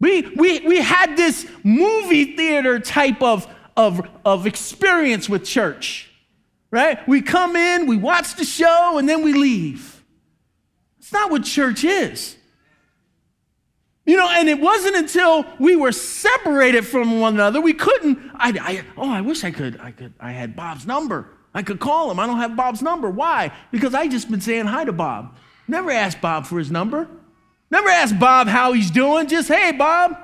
We, 0.00 0.22
we, 0.22 0.60
we 0.60 0.78
had 0.80 1.16
this 1.16 1.46
movie 1.62 2.36
theater 2.36 2.78
type 2.80 3.20
of, 3.22 3.46
of, 3.76 4.08
of 4.24 4.46
experience 4.46 5.28
with 5.28 5.44
church, 5.44 6.10
right? 6.70 7.06
We 7.06 7.20
come 7.20 7.56
in, 7.56 7.86
we 7.86 7.98
watch 7.98 8.36
the 8.36 8.44
show, 8.44 8.96
and 8.96 9.06
then 9.06 9.22
we 9.22 9.34
leave. 9.34 10.02
It's 10.98 11.12
not 11.12 11.30
what 11.30 11.44
church 11.44 11.84
is. 11.84 12.36
You 14.06 14.16
know, 14.16 14.28
and 14.30 14.48
it 14.48 14.60
wasn't 14.60 14.94
until 14.94 15.44
we 15.58 15.74
were 15.74 15.90
separated 15.90 16.86
from 16.86 17.20
one 17.20 17.34
another, 17.34 17.60
we 17.60 17.74
couldn't. 17.74 18.18
I, 18.36 18.52
I, 18.60 18.84
oh, 18.96 19.10
I 19.10 19.20
wish 19.20 19.42
I 19.42 19.50
could. 19.50 19.80
I 19.80 19.90
could. 19.90 20.14
I 20.20 20.30
had 20.30 20.54
Bob's 20.54 20.86
number. 20.86 21.28
I 21.52 21.62
could 21.62 21.80
call 21.80 22.10
him. 22.10 22.20
I 22.20 22.26
don't 22.26 22.38
have 22.38 22.54
Bob's 22.54 22.82
number. 22.82 23.10
Why? 23.10 23.52
Because 23.72 23.94
I 23.94 24.06
just 24.06 24.30
been 24.30 24.40
saying 24.40 24.66
hi 24.66 24.84
to 24.84 24.92
Bob. 24.92 25.36
Never 25.66 25.90
asked 25.90 26.20
Bob 26.20 26.46
for 26.46 26.58
his 26.58 26.70
number. 26.70 27.08
Never 27.68 27.88
asked 27.88 28.20
Bob 28.20 28.46
how 28.46 28.72
he's 28.72 28.92
doing, 28.92 29.26
just, 29.26 29.48
hey, 29.48 29.72
Bob. 29.72 30.16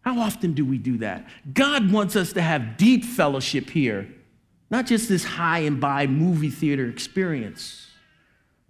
How 0.00 0.18
often 0.18 0.54
do 0.54 0.64
we 0.64 0.78
do 0.78 0.98
that? 0.98 1.26
God 1.52 1.92
wants 1.92 2.16
us 2.16 2.32
to 2.32 2.40
have 2.40 2.78
deep 2.78 3.04
fellowship 3.04 3.68
here, 3.68 4.08
not 4.70 4.86
just 4.86 5.10
this 5.10 5.24
hi 5.24 5.58
and 5.58 5.78
bye 5.78 6.06
movie 6.06 6.48
theater 6.48 6.88
experience. 6.88 7.88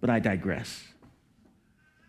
But 0.01 0.09
I 0.09 0.19
digress. 0.19 0.83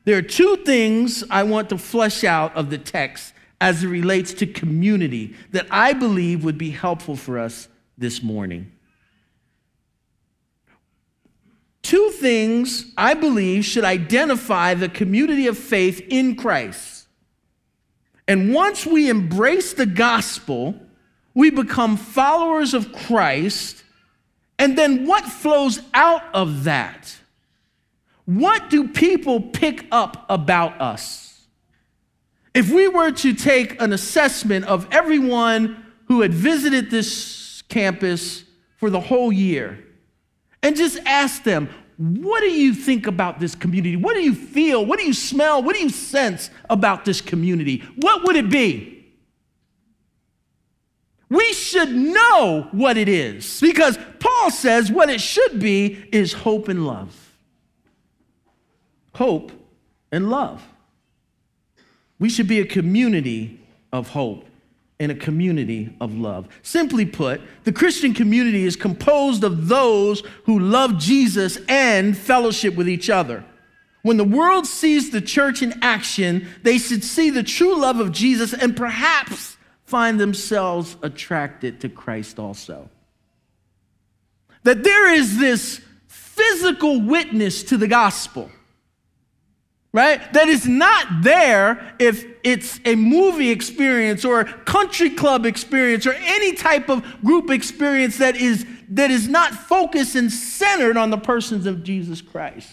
There 0.04 0.18
are 0.18 0.23
two 0.23 0.56
things 0.64 1.23
I 1.30 1.44
want 1.44 1.68
to 1.71 1.78
flesh 1.78 2.25
out 2.25 2.54
of 2.56 2.71
the 2.71 2.78
text 2.78 3.35
as 3.61 3.85
it 3.85 3.88
relates 3.88 4.35
to 4.35 4.47
community 4.47 5.37
that 5.52 5.66
I 5.71 5.92
believe 5.92 6.44
would 6.44 6.59
be 6.59 6.71
helpful 6.71 7.14
for 7.14 7.38
us 7.38 7.68
this 7.97 8.23
morning. 8.23 8.73
Two 11.82 12.11
things 12.11 12.92
I 12.97 13.14
believe 13.14 13.64
should 13.64 13.85
identify 13.85 14.75
the 14.75 14.88
community 14.88 15.47
of 15.47 15.59
faith 15.59 16.00
in 16.09 16.37
Christ. 16.37 17.06
And 18.26 18.54
once 18.54 18.87
we 18.87 19.09
embrace 19.09 19.75
the 19.75 19.87
gospel, 19.87 20.75
we 21.35 21.50
become 21.50 21.97
followers 21.97 22.75
of 22.75 22.92
Christ. 22.92 23.82
And 24.59 24.78
then 24.78 25.06
what 25.06 25.25
flows 25.25 25.80
out 25.92 26.23
of 26.35 26.64
that? 26.64 27.16
What 28.25 28.71
do 28.71 28.88
people 28.88 29.41
pick 29.41 29.87
up 29.91 30.26
about 30.29 30.81
us? 30.81 31.47
If 32.55 32.71
we 32.71 32.87
were 32.87 33.11
to 33.12 33.35
take 33.35 33.81
an 33.81 33.93
assessment 33.93 34.67
of 34.67 34.87
everyone 34.93 35.85
who 36.07 36.21
had 36.21 36.35
visited 36.35 36.91
this 36.91 37.62
campus 37.69 38.45
for 38.76 38.91
the 38.91 39.00
whole 39.00 39.33
year, 39.33 39.83
and 40.62 40.76
just 40.76 40.99
ask 41.07 41.43
them, 41.43 41.69
what 41.97 42.41
do 42.41 42.50
you 42.50 42.75
think 42.75 43.07
about 43.07 43.41
this 43.41 43.55
community? 43.55 43.97
What 43.97 44.14
do 44.14 44.21
you 44.23 44.35
feel? 44.35 44.85
What 44.85 44.99
do 44.99 45.05
you 45.05 45.14
smell? 45.14 45.62
What 45.62 45.76
do 45.76 45.83
you 45.83 45.91
sense 45.91 46.50
about 46.71 47.05
this 47.05 47.21
community? 47.21 47.83
What 47.97 48.25
would 48.25 48.37
it 48.37 48.50
be? 48.50 49.07
We 51.29 51.52
should 51.52 51.95
know 51.95 52.69
what 52.73 52.97
it 52.97 53.09
is 53.09 53.61
because 53.61 53.99
Paul 54.21 54.50
says 54.50 54.93
what 54.93 55.09
it 55.09 55.21
should 55.21 55.61
be 55.61 56.05
is 56.12 56.33
hope 56.33 56.69
and 56.69 56.87
love. 56.87 57.22
Hope 59.23 59.52
and 60.11 60.31
love. 60.31 60.67
We 62.19 62.29
should 62.29 62.49
be 62.49 62.59
a 62.59 62.67
community 62.67 63.61
of 63.93 64.09
hope 64.09 64.47
and 64.99 65.12
a 65.12 65.14
community 65.14 65.95
of 66.00 66.12
love. 66.12 66.49
Simply 66.62 67.07
put, 67.07 67.41
the 67.62 67.71
Christian 67.71 68.14
community 68.14 68.64
is 68.64 68.75
composed 68.75 69.45
of 69.45 69.69
those 69.69 70.25
who 70.47 70.59
love 70.59 70.99
Jesus 70.99 71.57
and 71.69 72.19
fellowship 72.19 72.75
with 72.75 72.88
each 72.88 73.09
other. 73.09 73.45
When 74.02 74.17
the 74.17 74.25
world 74.25 74.67
sees 74.67 75.11
the 75.11 75.21
church 75.21 75.62
in 75.62 75.73
action, 75.85 76.49
they 76.64 76.79
should 76.79 77.05
see 77.05 77.31
the 77.31 77.45
true 77.45 77.81
love 77.81 78.00
of 78.00 78.11
Jesus 78.11 78.52
and 78.52 78.76
perhaps 78.76 79.57
find 79.85 80.19
themselves 80.19 80.97
attracted 81.00 81.81
to 81.83 81.88
Christ 81.88 82.41
also. 82.41 82.91
That 84.64 84.83
there 84.83 85.14
is 85.14 85.38
this 85.38 85.81
physical 86.09 87.00
witness 87.00 87.62
to 87.62 87.76
the 87.76 87.87
gospel 87.87 88.50
right? 89.93 90.33
That 90.33 90.49
is 90.49 90.67
not 90.67 91.23
there 91.23 91.95
if 91.99 92.25
it's 92.43 92.81
a 92.85 92.95
movie 92.95 93.51
experience 93.51 94.25
or 94.25 94.41
a 94.41 94.45
country 94.45 95.11
club 95.11 95.45
experience 95.45 96.07
or 96.07 96.15
any 96.15 96.55
type 96.55 96.89
of 96.89 97.05
group 97.23 97.51
experience 97.51 98.19
that 98.19 98.37
is, 98.37 98.67
that 98.89 99.11
is 99.11 99.29
not 99.29 99.53
focused 99.53 100.15
and 100.15 100.33
centered 100.33 100.97
on 100.97 101.11
the 101.11 101.19
persons 101.19 101.67
of 101.67 101.83
Jesus 101.83 102.23
Christ. 102.23 102.71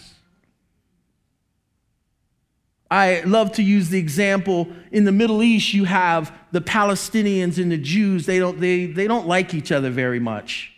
I 2.90 3.20
love 3.20 3.52
to 3.52 3.62
use 3.62 3.90
the 3.90 3.98
example 3.98 4.66
in 4.90 5.04
the 5.04 5.12
Middle 5.12 5.42
East, 5.42 5.72
you 5.74 5.84
have 5.84 6.36
the 6.50 6.60
Palestinians 6.60 7.62
and 7.62 7.70
the 7.70 7.78
Jews. 7.78 8.26
They 8.26 8.40
don't, 8.40 8.58
they, 8.58 8.86
they 8.86 9.06
don't 9.06 9.28
like 9.28 9.54
each 9.54 9.70
other 9.70 9.90
very 9.90 10.18
much. 10.18 10.72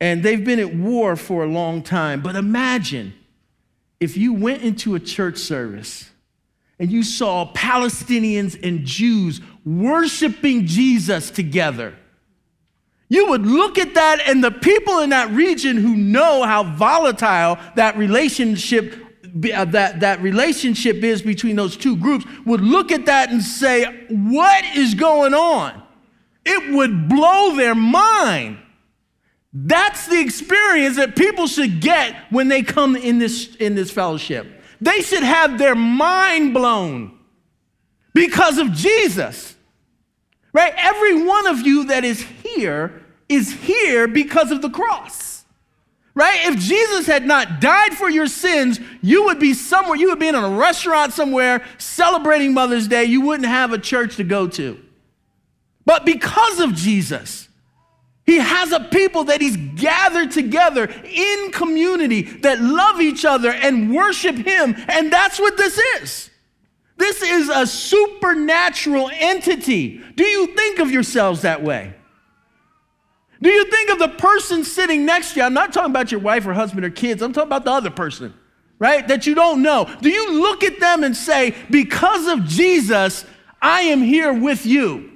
And 0.00 0.22
they've 0.22 0.44
been 0.44 0.58
at 0.58 0.74
war 0.74 1.16
for 1.16 1.44
a 1.44 1.46
long 1.46 1.82
time. 1.82 2.20
But 2.20 2.36
imagine 2.36 3.14
if 4.00 4.16
you 4.16 4.32
went 4.32 4.62
into 4.62 4.94
a 4.94 5.00
church 5.00 5.36
service 5.36 6.10
and 6.78 6.90
you 6.90 7.02
saw 7.02 7.52
Palestinians 7.52 8.58
and 8.66 8.84
Jews 8.86 9.40
worshiping 9.64 10.66
Jesus 10.66 11.30
together, 11.30 11.94
you 13.10 13.28
would 13.28 13.44
look 13.44 13.76
at 13.76 13.94
that, 13.94 14.20
and 14.26 14.42
the 14.42 14.50
people 14.50 15.00
in 15.00 15.10
that 15.10 15.30
region 15.30 15.76
who 15.76 15.96
know 15.96 16.44
how 16.44 16.62
volatile 16.62 17.58
that 17.76 17.96
relationship 17.98 18.94
uh, 19.54 19.64
that, 19.66 20.00
that 20.00 20.20
relationship 20.20 21.04
is 21.04 21.22
between 21.22 21.54
those 21.54 21.76
two 21.76 21.96
groups 21.96 22.24
would 22.44 22.60
look 22.60 22.90
at 22.90 23.06
that 23.06 23.30
and 23.30 23.42
say, 23.42 23.84
What 24.08 24.64
is 24.76 24.94
going 24.94 25.34
on? 25.34 25.80
It 26.44 26.74
would 26.74 27.08
blow 27.08 27.54
their 27.54 27.74
mind. 27.74 28.58
That's 29.52 30.06
the 30.06 30.20
experience 30.20 30.96
that 30.96 31.16
people 31.16 31.46
should 31.46 31.80
get 31.80 32.14
when 32.30 32.48
they 32.48 32.62
come 32.62 32.94
in 32.94 33.18
this, 33.18 33.56
in 33.56 33.74
this 33.74 33.90
fellowship. 33.90 34.46
They 34.80 35.00
should 35.00 35.24
have 35.24 35.58
their 35.58 35.74
mind 35.74 36.54
blown 36.54 37.18
because 38.14 38.58
of 38.58 38.72
Jesus. 38.72 39.56
Right? 40.52 40.72
Every 40.76 41.22
one 41.24 41.46
of 41.46 41.60
you 41.60 41.86
that 41.86 42.04
is 42.04 42.22
here 42.22 43.02
is 43.28 43.52
here 43.52 44.08
because 44.08 44.50
of 44.50 44.62
the 44.62 44.70
cross. 44.70 45.44
Right? 46.14 46.46
If 46.46 46.58
Jesus 46.58 47.06
had 47.06 47.24
not 47.24 47.60
died 47.60 47.94
for 47.94 48.10
your 48.10 48.26
sins, 48.26 48.80
you 49.00 49.24
would 49.24 49.38
be 49.38 49.54
somewhere, 49.54 49.96
you 49.96 50.08
would 50.10 50.18
be 50.18 50.28
in 50.28 50.34
a 50.34 50.48
restaurant 50.50 51.12
somewhere 51.12 51.64
celebrating 51.78 52.52
Mother's 52.52 52.88
Day. 52.88 53.04
You 53.04 53.20
wouldn't 53.20 53.48
have 53.48 53.72
a 53.72 53.78
church 53.78 54.16
to 54.16 54.24
go 54.24 54.48
to. 54.48 54.80
But 55.84 56.04
because 56.04 56.60
of 56.60 56.74
Jesus, 56.74 57.48
he 58.30 58.36
has 58.38 58.70
a 58.70 58.78
people 58.78 59.24
that 59.24 59.40
he's 59.40 59.56
gathered 59.56 60.30
together 60.30 60.84
in 60.84 61.50
community 61.50 62.22
that 62.22 62.60
love 62.60 63.00
each 63.00 63.24
other 63.24 63.50
and 63.50 63.92
worship 63.92 64.36
him. 64.36 64.76
And 64.88 65.12
that's 65.12 65.40
what 65.40 65.56
this 65.56 65.76
is. 65.78 66.30
This 66.96 67.22
is 67.22 67.48
a 67.48 67.66
supernatural 67.66 69.10
entity. 69.12 70.00
Do 70.14 70.24
you 70.24 70.46
think 70.54 70.78
of 70.78 70.92
yourselves 70.92 71.42
that 71.42 71.62
way? 71.62 71.94
Do 73.42 73.48
you 73.48 73.64
think 73.68 73.90
of 73.90 73.98
the 73.98 74.08
person 74.08 74.62
sitting 74.62 75.04
next 75.04 75.32
to 75.32 75.40
you? 75.40 75.46
I'm 75.46 75.54
not 75.54 75.72
talking 75.72 75.90
about 75.90 76.12
your 76.12 76.20
wife 76.20 76.46
or 76.46 76.52
husband 76.52 76.84
or 76.84 76.90
kids. 76.90 77.22
I'm 77.22 77.32
talking 77.32 77.48
about 77.48 77.64
the 77.64 77.72
other 77.72 77.90
person, 77.90 78.32
right? 78.78 79.08
That 79.08 79.26
you 79.26 79.34
don't 79.34 79.60
know. 79.60 79.92
Do 80.02 80.08
you 80.08 80.40
look 80.40 80.62
at 80.62 80.78
them 80.78 81.02
and 81.02 81.16
say, 81.16 81.56
because 81.68 82.28
of 82.28 82.44
Jesus, 82.44 83.24
I 83.60 83.80
am 83.82 84.02
here 84.02 84.32
with 84.32 84.66
you? 84.66 85.09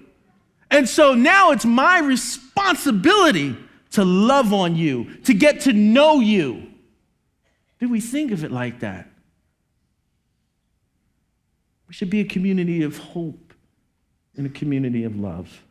And 0.74 0.88
so 0.88 1.14
now 1.14 1.52
it's 1.52 1.64
my 1.64 2.00
responsibility 2.00 3.56
to 3.92 4.04
love 4.04 4.52
on 4.52 4.74
you, 4.74 5.04
to 5.22 5.32
get 5.32 5.60
to 5.60 5.72
know 5.72 6.18
you. 6.18 6.66
Do 7.78 7.88
we 7.88 8.00
think 8.00 8.32
of 8.32 8.42
it 8.42 8.50
like 8.50 8.80
that? 8.80 9.08
We 11.86 11.94
should 11.94 12.10
be 12.10 12.18
a 12.18 12.24
community 12.24 12.82
of 12.82 12.98
hope 12.98 13.54
and 14.36 14.46
a 14.46 14.50
community 14.50 15.04
of 15.04 15.14
love. 15.14 15.62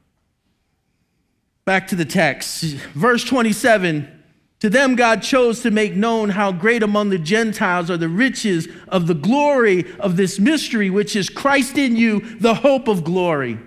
Back 1.65 1.89
to 1.89 1.98
the 1.98 2.05
text, 2.05 2.63
verse 2.93 3.25
27. 3.25 4.24
To 4.62 4.69
them, 4.69 4.95
God 4.95 5.22
chose 5.22 5.60
to 5.63 5.72
make 5.72 5.95
known 5.95 6.29
how 6.29 6.53
great 6.53 6.81
among 6.81 7.10
the 7.10 7.19
Gentiles 7.19 7.91
are 7.91 7.98
the 7.98 8.07
riches 8.07 8.69
of 8.88 9.07
the 9.07 9.15
glory 9.15 9.83
of 10.00 10.15
this 10.15 10.39
mystery, 10.39 10.89
which 10.89 11.17
is 11.17 11.27
Christ 11.29 11.77
in 11.77 11.98
you, 11.98 12.22
the 12.39 12.53
hope 12.53 12.88
of 12.88 13.03
glory. 13.03 13.60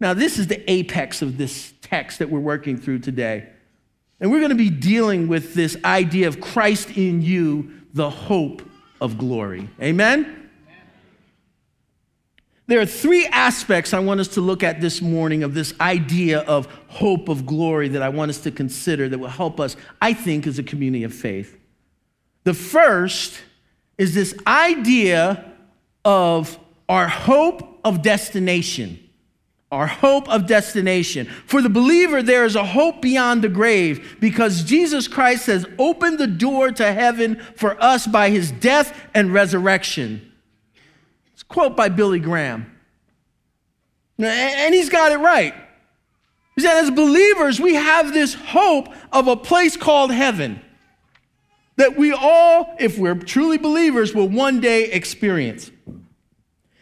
Now, 0.00 0.14
this 0.14 0.38
is 0.38 0.46
the 0.46 0.70
apex 0.70 1.22
of 1.22 1.38
this 1.38 1.72
text 1.82 2.20
that 2.20 2.30
we're 2.30 2.38
working 2.38 2.76
through 2.76 3.00
today. 3.00 3.48
And 4.20 4.30
we're 4.30 4.38
going 4.38 4.50
to 4.50 4.56
be 4.56 4.70
dealing 4.70 5.28
with 5.28 5.54
this 5.54 5.76
idea 5.84 6.28
of 6.28 6.40
Christ 6.40 6.90
in 6.96 7.22
you, 7.22 7.72
the 7.94 8.10
hope 8.10 8.62
of 9.00 9.18
glory. 9.18 9.68
Amen? 9.80 10.50
There 12.66 12.80
are 12.80 12.86
three 12.86 13.26
aspects 13.26 13.94
I 13.94 13.98
want 14.00 14.20
us 14.20 14.28
to 14.28 14.42
look 14.42 14.62
at 14.62 14.80
this 14.80 15.00
morning 15.00 15.42
of 15.42 15.54
this 15.54 15.72
idea 15.80 16.40
of 16.40 16.66
hope 16.88 17.28
of 17.28 17.46
glory 17.46 17.88
that 17.88 18.02
I 18.02 18.10
want 18.10 18.28
us 18.28 18.38
to 18.40 18.50
consider 18.50 19.08
that 19.08 19.18
will 19.18 19.28
help 19.28 19.58
us, 19.58 19.74
I 20.02 20.12
think, 20.12 20.46
as 20.46 20.58
a 20.58 20.62
community 20.62 21.04
of 21.04 21.14
faith. 21.14 21.58
The 22.44 22.52
first 22.54 23.40
is 23.96 24.14
this 24.14 24.34
idea 24.46 25.50
of 26.04 26.58
our 26.88 27.08
hope 27.08 27.80
of 27.84 28.02
destination 28.02 29.07
our 29.70 29.86
hope 29.86 30.28
of 30.28 30.46
destination. 30.46 31.26
For 31.46 31.60
the 31.60 31.68
believer, 31.68 32.22
there 32.22 32.44
is 32.44 32.56
a 32.56 32.64
hope 32.64 33.02
beyond 33.02 33.42
the 33.42 33.48
grave 33.48 34.16
because 34.18 34.64
Jesus 34.64 35.06
Christ 35.06 35.46
has 35.46 35.66
opened 35.78 36.18
the 36.18 36.26
door 36.26 36.70
to 36.72 36.92
heaven 36.92 37.42
for 37.56 37.80
us 37.82 38.06
by 38.06 38.30
his 38.30 38.50
death 38.50 38.98
and 39.14 39.32
resurrection. 39.32 40.32
It's 41.34 41.42
a 41.42 41.46
quote 41.46 41.76
by 41.76 41.90
Billy 41.90 42.18
Graham. 42.18 42.74
And 44.18 44.74
he's 44.74 44.88
got 44.88 45.12
it 45.12 45.18
right. 45.18 45.54
He 46.56 46.62
said, 46.62 46.82
as 46.82 46.90
believers, 46.90 47.60
we 47.60 47.74
have 47.74 48.12
this 48.12 48.34
hope 48.34 48.88
of 49.12 49.28
a 49.28 49.36
place 49.36 49.76
called 49.76 50.10
heaven 50.10 50.60
that 51.76 51.96
we 51.96 52.12
all, 52.12 52.74
if 52.80 52.98
we're 52.98 53.14
truly 53.14 53.58
believers, 53.58 54.12
will 54.12 54.28
one 54.28 54.60
day 54.60 54.90
experience. 54.90 55.70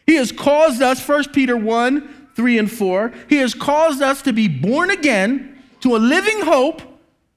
He 0.06 0.14
has 0.14 0.32
caused 0.32 0.80
us, 0.80 1.06
1 1.06 1.32
Peter 1.32 1.56
1, 1.56 2.15
3 2.36 2.58
and 2.58 2.70
4. 2.70 3.12
He 3.28 3.36
has 3.38 3.54
caused 3.54 4.02
us 4.02 4.22
to 4.22 4.32
be 4.32 4.46
born 4.46 4.90
again 4.90 5.58
to 5.80 5.96
a 5.96 5.98
living 5.98 6.42
hope 6.42 6.82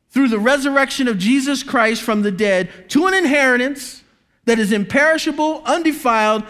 through 0.09 0.27
the 0.27 0.39
resurrection 0.39 1.07
of 1.07 1.17
Jesus 1.17 1.63
Christ 1.63 2.01
from 2.01 2.21
the 2.21 2.31
dead 2.31 2.89
to 2.89 3.07
an 3.07 3.13
inheritance 3.13 4.03
that 4.45 4.59
is 4.59 4.71
imperishable, 4.71 5.63
undefiled, 5.65 6.43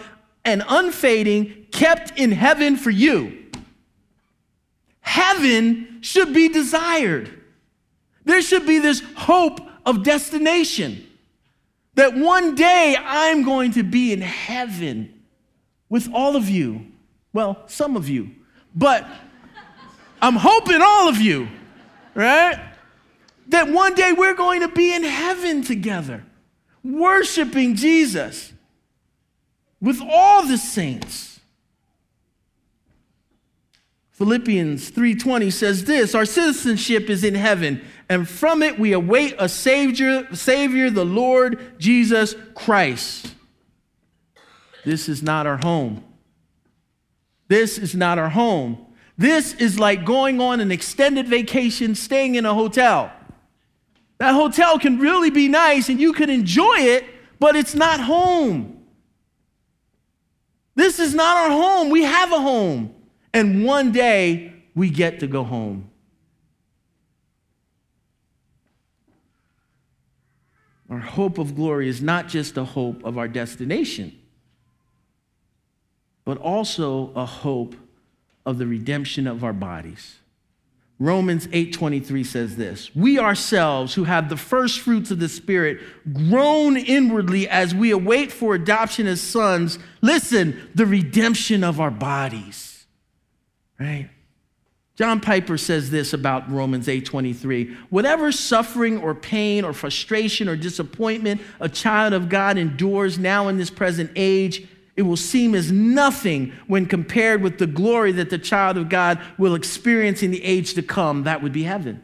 and 0.44 0.64
unfading, 0.68 1.66
kept 1.70 2.18
in 2.18 2.32
heaven 2.32 2.76
for 2.76 2.90
you. 2.90 3.46
Heaven 5.00 5.98
should 6.00 6.34
be 6.34 6.48
desired. 6.48 7.30
There 8.24 8.42
should 8.42 8.66
be 8.66 8.78
this 8.78 9.02
hope 9.16 9.60
of 9.86 10.02
destination 10.02 11.06
that 11.94 12.16
one 12.16 12.54
day 12.54 12.96
I'm 12.98 13.44
going 13.44 13.72
to 13.72 13.82
be 13.82 14.12
in 14.12 14.22
heaven 14.22 15.22
with 15.88 16.08
all 16.12 16.36
of 16.36 16.48
you. 16.48 16.86
Well, 17.32 17.62
some 17.66 17.96
of 17.96 18.08
you. 18.08 18.30
But 18.74 19.06
I'm 20.22 20.36
hoping 20.36 20.80
all 20.82 21.08
of 21.08 21.20
you, 21.20 21.48
right? 22.14 22.60
That 23.48 23.68
one 23.68 23.94
day 23.94 24.12
we're 24.12 24.34
going 24.34 24.60
to 24.60 24.68
be 24.68 24.94
in 24.94 25.02
heaven 25.02 25.62
together, 25.62 26.24
worshiping 26.84 27.74
Jesus 27.74 28.52
with 29.80 30.00
all 30.00 30.46
the 30.46 30.58
saints. 30.58 31.40
Philippians 34.12 34.90
3:20 34.90 35.50
says 35.50 35.84
this, 35.84 36.14
our 36.14 36.26
citizenship 36.26 37.08
is 37.08 37.24
in 37.24 37.34
heaven, 37.34 37.82
and 38.08 38.28
from 38.28 38.62
it 38.62 38.78
we 38.78 38.92
await 38.92 39.34
a 39.38 39.48
savior, 39.48 40.28
savior 40.34 40.90
the 40.90 41.06
Lord 41.06 41.78
Jesus 41.78 42.34
Christ. 42.54 43.34
This 44.84 45.08
is 45.08 45.22
not 45.22 45.46
our 45.46 45.56
home. 45.56 46.04
This 47.50 47.78
is 47.78 47.96
not 47.96 48.16
our 48.16 48.28
home. 48.28 48.78
This 49.18 49.54
is 49.54 49.76
like 49.76 50.04
going 50.04 50.40
on 50.40 50.60
an 50.60 50.70
extended 50.70 51.26
vacation, 51.26 51.96
staying 51.96 52.36
in 52.36 52.46
a 52.46 52.54
hotel. 52.54 53.10
That 54.18 54.34
hotel 54.34 54.78
can 54.78 55.00
really 55.00 55.30
be 55.30 55.48
nice 55.48 55.88
and 55.88 56.00
you 56.00 56.12
can 56.12 56.30
enjoy 56.30 56.76
it, 56.76 57.04
but 57.40 57.56
it's 57.56 57.74
not 57.74 57.98
home. 57.98 58.84
This 60.76 61.00
is 61.00 61.12
not 61.12 61.38
our 61.38 61.50
home. 61.50 61.90
We 61.90 62.04
have 62.04 62.32
a 62.32 62.38
home. 62.40 62.94
And 63.34 63.64
one 63.64 63.90
day 63.90 64.52
we 64.76 64.88
get 64.88 65.18
to 65.18 65.26
go 65.26 65.42
home. 65.42 65.90
Our 70.88 71.00
hope 71.00 71.38
of 71.38 71.56
glory 71.56 71.88
is 71.88 72.00
not 72.00 72.28
just 72.28 72.56
a 72.56 72.64
hope 72.64 73.02
of 73.04 73.18
our 73.18 73.26
destination 73.26 74.19
but 76.24 76.38
also 76.38 77.12
a 77.14 77.26
hope 77.26 77.74
of 78.46 78.58
the 78.58 78.66
redemption 78.66 79.26
of 79.26 79.44
our 79.44 79.52
bodies. 79.52 80.16
Romans 80.98 81.48
8:23 81.50 82.22
says 82.22 82.56
this, 82.56 82.94
"We 82.94 83.18
ourselves 83.18 83.94
who 83.94 84.04
have 84.04 84.28
the 84.28 84.36
first 84.36 84.80
fruits 84.80 85.10
of 85.10 85.18
the 85.18 85.30
spirit 85.30 85.80
groan 86.12 86.76
inwardly 86.76 87.48
as 87.48 87.74
we 87.74 87.90
await 87.90 88.30
for 88.30 88.54
adoption 88.54 89.06
as 89.06 89.20
sons, 89.20 89.78
listen, 90.02 90.54
the 90.74 90.84
redemption 90.84 91.64
of 91.64 91.80
our 91.80 91.90
bodies." 91.90 92.84
Right? 93.78 94.10
John 94.94 95.20
Piper 95.20 95.56
says 95.56 95.90
this 95.90 96.12
about 96.12 96.52
Romans 96.52 96.86
8:23, 96.86 97.74
"Whatever 97.88 98.30
suffering 98.30 98.98
or 98.98 99.14
pain 99.14 99.64
or 99.64 99.72
frustration 99.72 100.46
or 100.46 100.56
disappointment 100.56 101.40
a 101.58 101.70
child 101.70 102.12
of 102.12 102.28
God 102.28 102.58
endures 102.58 103.18
now 103.18 103.48
in 103.48 103.56
this 103.56 103.70
present 103.70 104.10
age, 104.14 104.64
it 104.96 105.02
will 105.02 105.16
seem 105.16 105.54
as 105.54 105.70
nothing 105.72 106.52
when 106.66 106.86
compared 106.86 107.42
with 107.42 107.58
the 107.58 107.66
glory 107.66 108.12
that 108.12 108.30
the 108.30 108.38
child 108.38 108.76
of 108.76 108.88
God 108.88 109.20
will 109.38 109.54
experience 109.54 110.22
in 110.22 110.30
the 110.30 110.44
age 110.44 110.74
to 110.74 110.82
come. 110.82 111.24
That 111.24 111.42
would 111.42 111.52
be 111.52 111.62
heaven. 111.62 112.02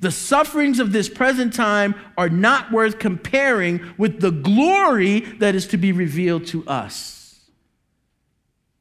The 0.00 0.10
sufferings 0.10 0.80
of 0.80 0.92
this 0.92 1.08
present 1.08 1.54
time 1.54 1.94
are 2.16 2.28
not 2.28 2.72
worth 2.72 2.98
comparing 2.98 3.94
with 3.96 4.20
the 4.20 4.30
glory 4.30 5.20
that 5.20 5.54
is 5.54 5.66
to 5.68 5.76
be 5.76 5.92
revealed 5.92 6.46
to 6.48 6.66
us. 6.66 7.40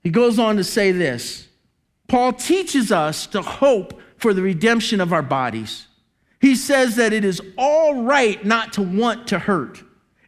He 0.04 0.10
goes 0.10 0.38
on 0.38 0.58
to 0.58 0.63
say 0.63 0.91
this 0.91 1.48
Paul 2.08 2.34
teaches 2.34 2.91
us 2.91 3.26
to 3.28 3.41
hope 3.41 4.00
for 4.17 4.34
the 4.34 4.41
redemption 4.41 5.02
of 5.02 5.13
our 5.13 5.22
bodies. 5.22 5.88
He 6.39 6.56
says 6.56 6.98
that 6.98 7.13
it 7.13 7.24
is 7.24 7.41
all 7.58 8.04
right 8.04 8.43
not 8.46 8.74
to 8.74 8.82
want 8.82 9.28
to 9.30 9.39
hurt. 9.39 9.82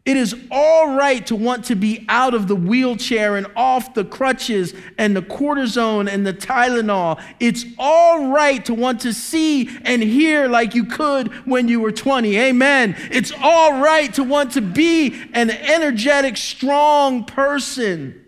It 0.06 0.18
is 0.18 0.36
all 0.52 0.96
right 0.96 1.26
to 1.26 1.36
want 1.36 1.66
to 1.66 1.76
be 1.76 2.06
out 2.08 2.36
of 2.36 2.48
the 2.48 2.56
wheelchair 2.56 3.38
and 3.38 3.48
off 3.56 3.96
the 3.96 4.06
crutches 4.06 4.76
and 5.00 5.16
the 5.16 5.24
cortisone 5.24 6.08
and 6.08 6.28
the 6.28 6.34
Tylenol. 6.34 7.20
It's 7.40 7.66
all 7.80 8.30
right 8.30 8.64
to 8.66 8.76
want 8.76 9.02
to 9.02 9.14
see 9.14 9.68
and 9.84 10.04
hear 10.04 10.48
like 10.48 10.76
you 10.76 10.86
could 10.86 11.34
when 11.48 11.68
you 11.68 11.80
were 11.80 11.92
20. 11.92 12.38
Amen. 12.38 12.96
It's 13.10 13.32
all 13.42 13.82
right 13.82 14.14
to 14.14 14.24
want 14.24 14.52
to 14.52 14.62
be 14.62 15.20
an 15.34 15.50
energetic, 15.50 16.38
strong 16.38 17.24
person. 17.24 18.24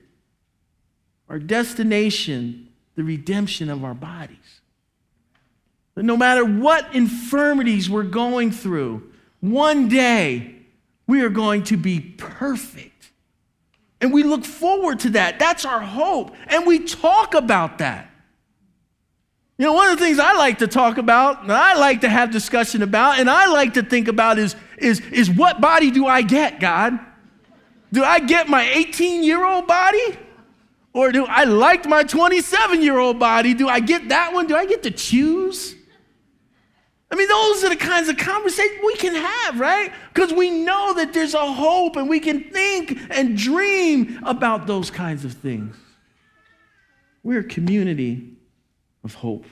Our 1.29 1.37
destination, 1.37 2.69
the 2.95 3.03
redemption 3.03 3.69
of 3.69 3.83
our 3.83 3.93
bodies. 3.93 4.37
That 5.93 6.03
no 6.03 6.17
matter 6.17 6.43
what 6.43 6.95
infirmities 6.95 7.87
we're 7.87 8.01
going 8.01 8.49
through, 8.49 9.11
one 9.41 9.89
day 9.89 10.56
we 11.07 11.21
are 11.21 11.29
going 11.29 11.63
to 11.63 11.77
be 11.77 11.99
perfect. 11.99 13.11
And 13.99 14.13
we 14.13 14.23
look 14.23 14.45
forward 14.45 14.99
to 15.01 15.09
that. 15.11 15.39
That's 15.39 15.65
our 15.65 15.79
hope. 15.79 16.35
And 16.47 16.67
we 16.67 16.79
talk 16.79 17.33
about 17.33 17.79
that. 17.79 18.11
You 19.57 19.65
know, 19.65 19.73
one 19.73 19.91
of 19.91 19.97
the 19.97 20.05
things 20.05 20.19
I 20.19 20.33
like 20.33 20.59
to 20.59 20.67
talk 20.67 20.99
about, 20.99 21.41
and 21.41 21.51
I 21.51 21.75
like 21.75 22.01
to 22.01 22.09
have 22.09 22.29
discussion 22.29 22.83
about, 22.83 23.19
and 23.19 23.27
I 23.27 23.47
like 23.47 23.73
to 23.73 23.81
think 23.81 24.07
about 24.07 24.37
is, 24.37 24.55
is, 24.77 24.99
is 25.11 25.31
what 25.31 25.59
body 25.59 25.89
do 25.89 26.05
I 26.05 26.21
get, 26.21 26.59
God? 26.59 26.99
Do 27.91 28.03
I 28.03 28.19
get 28.19 28.49
my 28.49 28.69
18 28.69 29.23
year 29.23 29.43
old 29.43 29.65
body? 29.65 30.19
Or 30.93 31.11
do 31.11 31.25
I 31.25 31.45
like 31.45 31.87
my 31.87 32.03
27 32.03 32.81
year 32.81 32.97
old 32.97 33.17
body? 33.17 33.53
Do 33.53 33.67
I 33.67 33.79
get 33.79 34.09
that 34.09 34.33
one? 34.33 34.45
Do 34.45 34.55
I 34.55 34.65
get 34.65 34.83
to 34.83 34.91
choose? 34.91 35.75
I 37.09 37.15
mean, 37.15 37.29
those 37.29 37.63
are 37.63 37.69
the 37.69 37.77
kinds 37.77 38.09
of 38.09 38.17
conversations 38.17 38.79
we 38.85 38.95
can 38.95 39.15
have, 39.15 39.59
right? 39.59 39.93
Because 40.13 40.33
we 40.33 40.49
know 40.49 40.93
that 40.95 41.13
there's 41.13 41.33
a 41.33 41.53
hope 41.53 41.95
and 41.95 42.09
we 42.09 42.19
can 42.19 42.43
think 42.51 42.99
and 43.09 43.37
dream 43.37 44.19
about 44.25 44.67
those 44.67 44.91
kinds 44.91 45.23
of 45.23 45.33
things. 45.33 45.75
We're 47.23 47.39
a 47.39 47.45
community 47.45 48.33
of 49.03 49.13
hope. 49.13 49.45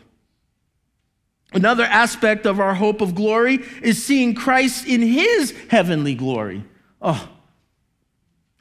Another 1.53 1.83
aspect 1.83 2.45
of 2.45 2.59
our 2.59 2.73
hope 2.73 2.99
of 2.99 3.15
glory 3.15 3.59
is 3.81 4.03
seeing 4.03 4.35
Christ 4.35 4.85
in 4.85 5.01
his 5.01 5.53
heavenly 5.69 6.13
glory. 6.13 6.65
Oh, 7.01 7.29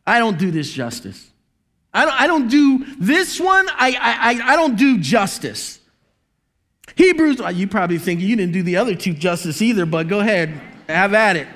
I 0.07 0.20
don't 0.20 0.38
do 0.38 0.52
this 0.52 0.70
justice. 0.70 1.30
I 1.92 2.04
don't, 2.04 2.20
I 2.20 2.26
don't 2.26 2.48
do 2.48 2.85
this 2.98 3.40
one, 3.40 3.68
I, 3.70 3.96
I, 4.00 4.52
I 4.52 4.57
don't 4.57 4.76
do 4.76 4.98
justice. 4.98 5.80
Hebrews, 6.96 7.40
uh, 7.40 7.48
you 7.48 7.66
probably 7.66 7.98
think 7.98 8.20
you 8.20 8.37
didn't 8.37 8.52
do 8.52 8.62
the 8.62 8.76
other 8.76 8.94
two 8.94 9.14
justice 9.14 9.61
either, 9.61 9.87
but 9.87 10.09
go 10.09 10.20
ahead, 10.20 10.61
have 10.88 11.14
at 11.14 11.37
it. 11.37 11.48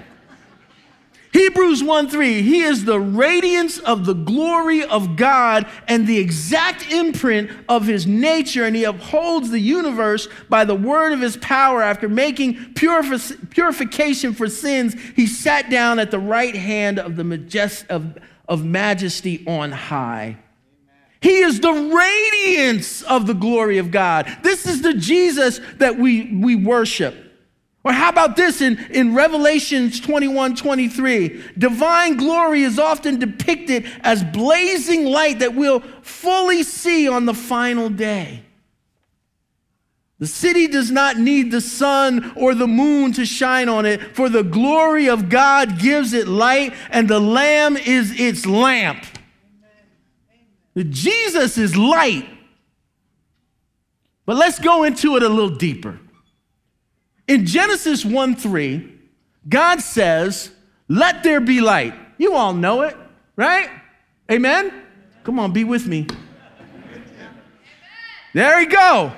Hebrews 1.33 1.85
1 1.85 2.09
3, 2.09 2.43
he 2.43 2.63
is 2.63 2.85
the 2.85 2.99
radiance 2.99 3.79
of 3.79 4.07
the 4.07 4.15
glory 4.15 4.83
of 4.83 5.17
God 5.17 5.67
and 5.87 6.07
the 6.07 6.19
exact 6.19 6.91
imprint 6.91 7.51
of 7.69 7.87
his 7.87 8.07
nature, 8.07 8.65
and 8.65 8.75
he 8.75 8.85
upholds 8.85 9.51
the 9.51 9.61
universe 9.61 10.27
by 10.49 10.65
the 10.65 10.75
word 10.75 11.13
of 11.13 11.21
his 11.21 11.37
power. 11.37 11.83
After 11.83 12.09
making 12.09 12.55
purifi- 12.75 13.51
purification 13.51 14.33
for 14.33 14.49
sins, 14.49 14.97
he 15.15 15.27
sat 15.27 15.69
down 15.71 15.99
at 15.99 16.11
the 16.11 16.19
right 16.19 16.57
hand 16.57 16.99
of 16.99 17.17
the 17.17 17.25
majest- 17.25 17.87
of, 17.89 18.19
of 18.49 18.65
majesty 18.65 19.45
on 19.47 19.71
high. 19.71 20.39
He 21.21 21.39
is 21.39 21.61
the 21.61 21.73
radiance 21.73 23.03
of 23.03 23.27
the 23.27 23.35
glory 23.35 23.79
of 23.79 23.91
God. 23.91 24.39
This 24.43 24.67
is 24.67 24.83
the 24.83 24.95
Jesus 24.95 25.61
that 25.79 25.99
we, 25.99 26.33
we 26.33 26.55
worship. 26.55 27.15
Or 27.85 27.93
how 27.93 28.11
about 28.11 28.37
this 28.37 28.61
in, 28.61 28.79
in 28.91 29.15
Revelations 29.15 30.01
21 30.01 30.57
23? 30.57 31.43
Divine 31.57 32.17
glory 32.17 32.63
is 32.63 32.79
often 32.79 33.19
depicted 33.19 33.87
as 34.03 34.23
blazing 34.23 35.07
light 35.07 35.39
that 35.39 35.55
we'll 35.55 35.81
fully 36.03 36.63
see 36.63 37.09
on 37.09 37.25
the 37.25 37.35
final 37.35 37.89
day. 37.89 38.43
The 40.19 40.27
city 40.27 40.67
does 40.67 40.91
not 40.91 41.17
need 41.17 41.53
the 41.53 41.61
sun 41.61 42.33
or 42.37 42.55
the 42.55 42.67
moon 42.67 43.13
to 43.13 43.25
shine 43.25 43.69
on 43.69 43.87
it, 43.87 44.17
for 44.17 44.29
the 44.29 44.43
glory 44.43 45.09
of 45.09 45.29
God 45.29 45.79
gives 45.79 46.13
it 46.13 46.27
light, 46.27 46.75
and 46.91 47.09
the 47.09 47.21
Lamb 47.21 47.77
is 47.77 48.19
its 48.21 48.45
lamp. 48.45 49.05
Jesus 50.85 51.59
is 51.59 51.77
light. 51.77 52.29
But 54.27 54.37
let's 54.37 54.59
go 54.59 54.85
into 54.85 55.17
it 55.17 55.23
a 55.23 55.29
little 55.29 55.57
deeper. 55.57 55.99
In 57.27 57.47
Genesis 57.47 58.05
1 58.05 58.37
3, 58.37 58.95
God 59.49 59.81
says, 59.81 60.51
Let 60.89 61.23
there 61.23 61.41
be 61.41 61.61
light. 61.61 61.95
You 62.19 62.35
all 62.35 62.53
know 62.53 62.83
it, 62.83 62.97
right? 63.37 63.71
Amen? 64.31 64.73
Come 65.25 65.39
on, 65.39 65.53
be 65.53 65.65
with 65.65 65.87
me. 65.87 66.07
There 68.35 68.59
we 68.59 68.67
go. 68.67 69.13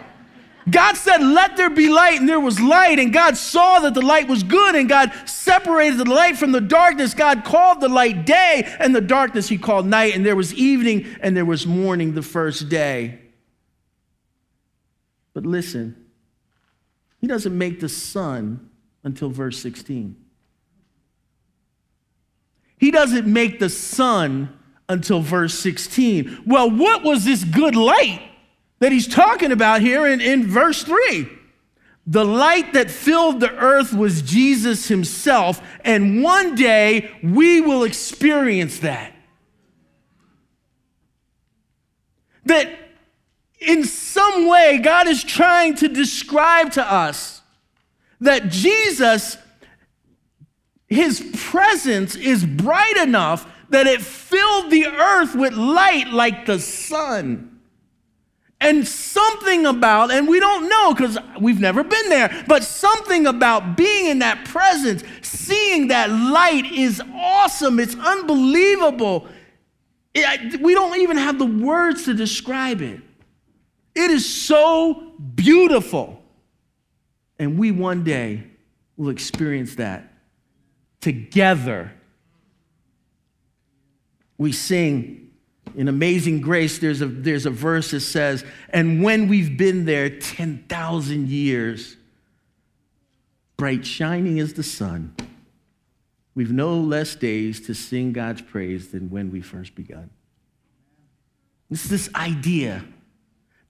God 0.70 0.96
said, 0.96 1.18
Let 1.18 1.56
there 1.56 1.70
be 1.70 1.88
light, 1.88 2.20
and 2.20 2.28
there 2.28 2.40
was 2.40 2.60
light. 2.60 2.98
And 2.98 3.12
God 3.12 3.36
saw 3.36 3.80
that 3.80 3.94
the 3.94 4.02
light 4.02 4.28
was 4.28 4.42
good, 4.42 4.74
and 4.74 4.88
God 4.88 5.12
separated 5.26 5.98
the 5.98 6.10
light 6.10 6.36
from 6.36 6.52
the 6.52 6.60
darkness. 6.60 7.14
God 7.14 7.44
called 7.44 7.80
the 7.80 7.88
light 7.88 8.26
day, 8.26 8.68
and 8.78 8.94
the 8.94 9.00
darkness 9.00 9.48
he 9.48 9.58
called 9.58 9.86
night. 9.86 10.14
And 10.14 10.24
there 10.24 10.36
was 10.36 10.54
evening, 10.54 11.06
and 11.20 11.36
there 11.36 11.44
was 11.44 11.66
morning 11.66 12.14
the 12.14 12.22
first 12.22 12.68
day. 12.68 13.18
But 15.32 15.46
listen, 15.46 15.96
he 17.20 17.26
doesn't 17.26 17.56
make 17.56 17.80
the 17.80 17.88
sun 17.88 18.70
until 19.04 19.30
verse 19.30 19.58
16. 19.58 20.16
He 22.78 22.90
doesn't 22.90 23.26
make 23.26 23.58
the 23.58 23.68
sun 23.68 24.58
until 24.88 25.20
verse 25.20 25.54
16. 25.58 26.44
Well, 26.46 26.70
what 26.70 27.04
was 27.04 27.24
this 27.24 27.44
good 27.44 27.76
light? 27.76 28.29
That 28.80 28.92
he's 28.92 29.06
talking 29.06 29.52
about 29.52 29.82
here 29.82 30.06
in, 30.06 30.20
in 30.20 30.46
verse 30.46 30.82
3. 30.82 31.28
The 32.06 32.24
light 32.24 32.72
that 32.72 32.90
filled 32.90 33.40
the 33.40 33.54
earth 33.54 33.92
was 33.92 34.22
Jesus 34.22 34.88
himself, 34.88 35.62
and 35.84 36.22
one 36.22 36.54
day 36.54 37.10
we 37.22 37.60
will 37.60 37.84
experience 37.84 38.80
that. 38.80 39.14
That 42.46 42.68
in 43.60 43.84
some 43.84 44.48
way, 44.48 44.78
God 44.78 45.06
is 45.06 45.22
trying 45.22 45.74
to 45.76 45.88
describe 45.88 46.72
to 46.72 46.82
us 46.82 47.42
that 48.20 48.48
Jesus, 48.48 49.36
his 50.88 51.20
presence 51.36 52.16
is 52.16 52.44
bright 52.44 52.96
enough 52.96 53.46
that 53.68 53.86
it 53.86 54.00
filled 54.00 54.70
the 54.70 54.86
earth 54.86 55.34
with 55.34 55.52
light 55.52 56.08
like 56.08 56.46
the 56.46 56.58
sun. 56.58 57.49
And 58.62 58.86
something 58.86 59.64
about, 59.64 60.10
and 60.10 60.28
we 60.28 60.38
don't 60.38 60.68
know 60.68 60.92
because 60.92 61.16
we've 61.40 61.60
never 61.60 61.82
been 61.82 62.08
there, 62.10 62.44
but 62.46 62.62
something 62.62 63.26
about 63.26 63.76
being 63.76 64.06
in 64.06 64.18
that 64.18 64.44
presence, 64.44 65.02
seeing 65.22 65.88
that 65.88 66.10
light 66.10 66.70
is 66.70 67.02
awesome. 67.14 67.80
It's 67.80 67.96
unbelievable. 67.96 69.26
It, 70.14 70.60
we 70.60 70.74
don't 70.74 70.98
even 71.00 71.16
have 71.16 71.38
the 71.38 71.46
words 71.46 72.04
to 72.04 72.14
describe 72.14 72.82
it. 72.82 73.00
It 73.94 74.10
is 74.10 74.30
so 74.30 75.12
beautiful. 75.34 76.22
And 77.38 77.58
we 77.58 77.70
one 77.70 78.04
day 78.04 78.44
will 78.98 79.08
experience 79.08 79.76
that 79.76 80.12
together. 81.00 81.92
We 84.36 84.52
sing 84.52 85.29
in 85.76 85.88
Amazing 85.88 86.40
Grace, 86.40 86.78
there's 86.78 87.00
a, 87.00 87.06
there's 87.06 87.46
a 87.46 87.50
verse 87.50 87.90
that 87.92 88.00
says, 88.00 88.44
And 88.70 89.02
when 89.02 89.28
we've 89.28 89.56
been 89.56 89.84
there 89.84 90.10
10,000 90.10 91.28
years, 91.28 91.96
bright 93.56 93.86
shining 93.86 94.40
as 94.40 94.54
the 94.54 94.62
sun, 94.62 95.14
we've 96.34 96.52
no 96.52 96.74
less 96.78 97.14
days 97.14 97.60
to 97.62 97.74
sing 97.74 98.12
God's 98.12 98.42
praise 98.42 98.88
than 98.88 99.10
when 99.10 99.30
we 99.30 99.40
first 99.40 99.74
begun. 99.74 100.10
It's 101.70 101.88
this 101.88 102.12
idea 102.14 102.84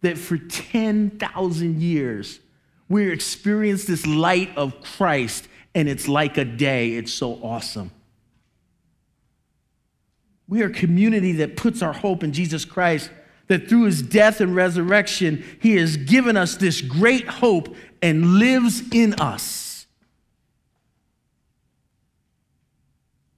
that 0.01 0.17
for 0.17 0.39
10,000 0.39 1.83
years, 1.83 2.41
we 2.89 3.11
experience 3.11 3.85
this 3.85 4.07
light 4.07 4.57
of 4.57 4.81
Christ, 4.81 5.49
and 5.75 5.89
it's 5.89 6.09
like 6.09 6.39
a 6.39 6.45
day. 6.45 6.95
It's 6.95 7.13
so 7.13 7.35
awesome. 7.43 7.91
We 10.51 10.63
are 10.63 10.67
a 10.67 10.73
community 10.73 11.31
that 11.35 11.57
puts 11.57 11.81
our 11.81 11.93
hope 11.93 12.25
in 12.25 12.33
Jesus 12.33 12.65
Christ, 12.65 13.09
that 13.47 13.69
through 13.69 13.85
his 13.85 14.03
death 14.03 14.41
and 14.41 14.55
resurrection, 14.55 15.45
he 15.61 15.77
has 15.77 15.97
given 15.97 16.37
us 16.37 16.57
this 16.57 16.81
great 16.81 17.29
hope 17.29 17.75
and 18.03 18.35
lives 18.41 18.83
in 18.91 19.15
us. 19.15 19.87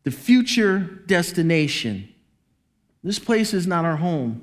The 0.04 0.10
future 0.10 0.78
destination. 0.78 2.08
This 3.04 3.18
place 3.18 3.52
is 3.52 3.66
not 3.66 3.84
our 3.84 3.96
home. 3.96 4.42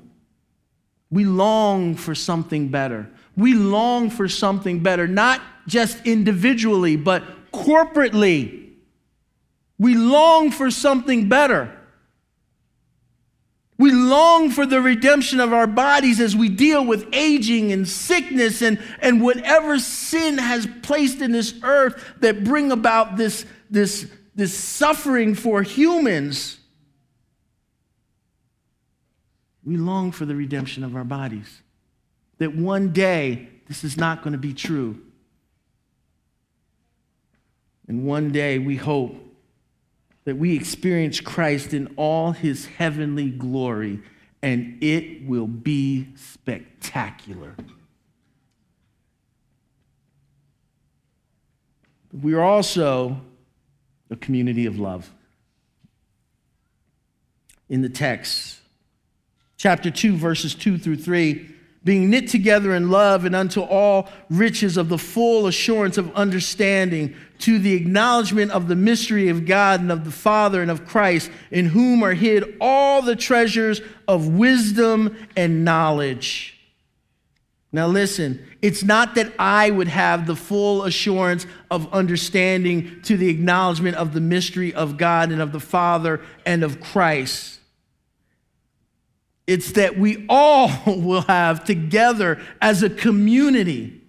We 1.10 1.24
long 1.24 1.96
for 1.96 2.14
something 2.14 2.68
better. 2.68 3.10
we 3.36 3.54
long 3.54 4.10
for 4.10 4.28
something 4.28 4.80
better, 4.80 5.08
not 5.08 5.40
just 5.66 6.06
individually, 6.06 6.94
but 6.94 7.24
corporately. 7.50 8.70
We 9.76 9.96
long 9.96 10.52
for 10.52 10.70
something 10.70 11.28
better. 11.28 11.76
We 13.80 13.92
long 13.92 14.50
for 14.50 14.66
the 14.66 14.82
redemption 14.82 15.40
of 15.40 15.54
our 15.54 15.66
bodies 15.66 16.20
as 16.20 16.36
we 16.36 16.50
deal 16.50 16.84
with 16.84 17.08
aging 17.14 17.72
and 17.72 17.88
sickness 17.88 18.60
and, 18.60 18.78
and 19.00 19.22
whatever 19.22 19.78
sin 19.78 20.36
has 20.36 20.68
placed 20.82 21.22
in 21.22 21.32
this 21.32 21.54
earth 21.62 22.04
that 22.18 22.44
bring 22.44 22.72
about 22.72 23.16
this, 23.16 23.46
this, 23.70 24.06
this 24.34 24.52
suffering 24.52 25.34
for 25.34 25.62
humans. 25.62 26.58
We 29.64 29.78
long 29.78 30.12
for 30.12 30.26
the 30.26 30.36
redemption 30.36 30.84
of 30.84 30.94
our 30.94 31.04
bodies. 31.04 31.62
That 32.36 32.54
one 32.54 32.92
day 32.92 33.48
this 33.66 33.82
is 33.82 33.96
not 33.96 34.20
going 34.20 34.32
to 34.32 34.38
be 34.38 34.52
true. 34.52 35.00
And 37.88 38.04
one 38.04 38.30
day 38.30 38.58
we 38.58 38.76
hope 38.76 39.16
that 40.30 40.36
we 40.36 40.54
experience 40.54 41.18
Christ 41.18 41.74
in 41.74 41.92
all 41.96 42.30
his 42.30 42.66
heavenly 42.66 43.30
glory, 43.30 44.00
and 44.40 44.80
it 44.80 45.26
will 45.26 45.48
be 45.48 46.06
spectacular. 46.14 47.56
We 52.12 52.32
are 52.34 52.44
also 52.44 53.20
a 54.08 54.14
community 54.14 54.66
of 54.66 54.78
love. 54.78 55.12
In 57.68 57.82
the 57.82 57.88
text, 57.88 58.60
chapter 59.56 59.90
2, 59.90 60.14
verses 60.16 60.54
2 60.54 60.78
through 60.78 60.98
3, 60.98 61.50
being 61.82 62.10
knit 62.10 62.28
together 62.28 62.74
in 62.74 62.90
love 62.90 63.24
and 63.24 63.34
unto 63.34 63.60
all 63.60 64.08
riches 64.28 64.76
of 64.76 64.88
the 64.88 64.98
full 64.98 65.46
assurance 65.46 65.96
of 65.96 66.14
understanding, 66.14 67.14
to 67.38 67.58
the 67.58 67.72
acknowledgement 67.72 68.50
of 68.50 68.68
the 68.68 68.76
mystery 68.76 69.28
of 69.28 69.46
God 69.46 69.80
and 69.80 69.90
of 69.90 70.04
the 70.04 70.10
Father 70.10 70.60
and 70.60 70.70
of 70.70 70.86
Christ, 70.86 71.30
in 71.50 71.66
whom 71.66 72.02
are 72.02 72.12
hid 72.12 72.56
all 72.60 73.00
the 73.00 73.16
treasures 73.16 73.80
of 74.06 74.28
wisdom 74.28 75.16
and 75.36 75.64
knowledge. 75.64 76.58
Now, 77.72 77.86
listen, 77.86 78.44
it's 78.60 78.82
not 78.82 79.14
that 79.14 79.32
I 79.38 79.70
would 79.70 79.88
have 79.88 80.26
the 80.26 80.34
full 80.34 80.82
assurance 80.82 81.46
of 81.70 81.92
understanding 81.94 83.00
to 83.02 83.16
the 83.16 83.28
acknowledgement 83.28 83.96
of 83.96 84.12
the 84.12 84.20
mystery 84.20 84.74
of 84.74 84.96
God 84.98 85.30
and 85.30 85.40
of 85.40 85.52
the 85.52 85.60
Father 85.60 86.20
and 86.44 86.64
of 86.64 86.80
Christ. 86.80 87.59
It's 89.50 89.72
that 89.72 89.98
we 89.98 90.26
all 90.28 90.70
will 90.86 91.22
have 91.22 91.64
together 91.64 92.40
as 92.62 92.84
a 92.84 92.88
community. 92.88 94.00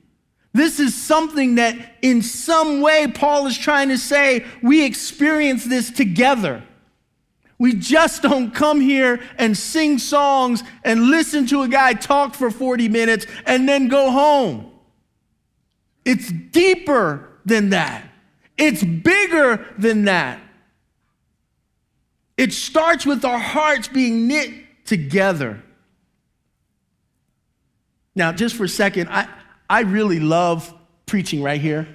This 0.53 0.79
is 0.79 0.93
something 0.93 1.55
that, 1.55 1.95
in 2.03 2.21
some 2.21 2.79
way, 2.79 3.07
Paul 3.07 3.47
is 3.47 3.57
trying 3.57 3.89
to 3.89 3.97
say 3.97 4.45
we 4.61 4.85
experience 4.85 5.65
this 5.65 5.89
together. 5.89 6.61
We 7.57 7.73
just 7.73 8.21
don't 8.21 8.51
come 8.51 8.81
here 8.81 9.19
and 9.39 9.57
sing 9.57 9.97
songs 9.97 10.63
and 10.83 11.09
listen 11.09 11.47
to 11.47 11.63
a 11.63 11.67
guy 11.67 11.93
talk 11.93 12.35
for 12.35 12.51
40 12.51 12.87
minutes 12.89 13.25
and 13.47 13.67
then 13.67 13.87
go 13.87 14.11
home. 14.11 14.71
It's 16.05 16.31
deeper 16.31 17.29
than 17.45 17.71
that, 17.71 18.07
it's 18.59 18.83
bigger 18.83 19.65
than 19.75 20.05
that. 20.05 20.39
It 22.37 22.53
starts 22.53 23.07
with 23.07 23.25
our 23.25 23.39
hearts 23.39 23.87
being 23.87 24.27
knit 24.27 24.60
together. 24.85 25.61
Now, 28.15 28.31
just 28.31 28.55
for 28.55 28.65
a 28.65 28.69
second, 28.69 29.09
I, 29.09 29.27
I 29.69 29.81
really 29.81 30.19
love 30.19 30.73
preaching 31.05 31.41
right 31.41 31.61
here. 31.61 31.87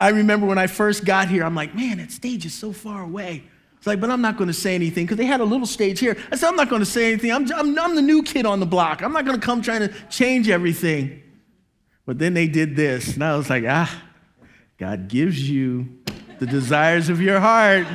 I 0.00 0.08
remember 0.08 0.46
when 0.46 0.58
I 0.58 0.66
first 0.66 1.04
got 1.04 1.28
here, 1.28 1.44
I'm 1.44 1.54
like, 1.54 1.74
man, 1.74 1.98
that 1.98 2.10
stage 2.10 2.44
is 2.44 2.54
so 2.54 2.72
far 2.72 3.02
away. 3.02 3.44
It's 3.76 3.86
like, 3.86 4.00
but 4.00 4.10
I'm 4.10 4.22
not 4.22 4.36
going 4.36 4.48
to 4.48 4.54
say 4.54 4.74
anything 4.74 5.04
because 5.04 5.18
they 5.18 5.26
had 5.26 5.40
a 5.40 5.44
little 5.44 5.66
stage 5.66 6.00
here. 6.00 6.16
I 6.32 6.36
said, 6.36 6.48
I'm 6.48 6.56
not 6.56 6.70
going 6.70 6.80
to 6.80 6.86
say 6.86 7.12
anything. 7.12 7.30
I'm, 7.30 7.50
I'm, 7.52 7.78
I'm 7.78 7.94
the 7.94 8.02
new 8.02 8.22
kid 8.22 8.46
on 8.46 8.58
the 8.58 8.66
block. 8.66 9.02
I'm 9.02 9.12
not 9.12 9.24
going 9.24 9.38
to 9.38 9.44
come 9.44 9.62
trying 9.62 9.80
to 9.80 9.94
change 10.08 10.48
everything. 10.48 11.22
But 12.06 12.18
then 12.18 12.34
they 12.34 12.48
did 12.48 12.76
this, 12.76 13.14
and 13.14 13.22
I 13.22 13.36
was 13.36 13.48
like, 13.48 13.64
ah, 13.66 14.02
God 14.78 15.08
gives 15.08 15.48
you 15.48 15.98
the 16.38 16.46
desires 16.46 17.08
of 17.08 17.20
your 17.20 17.40
heart. 17.40 17.86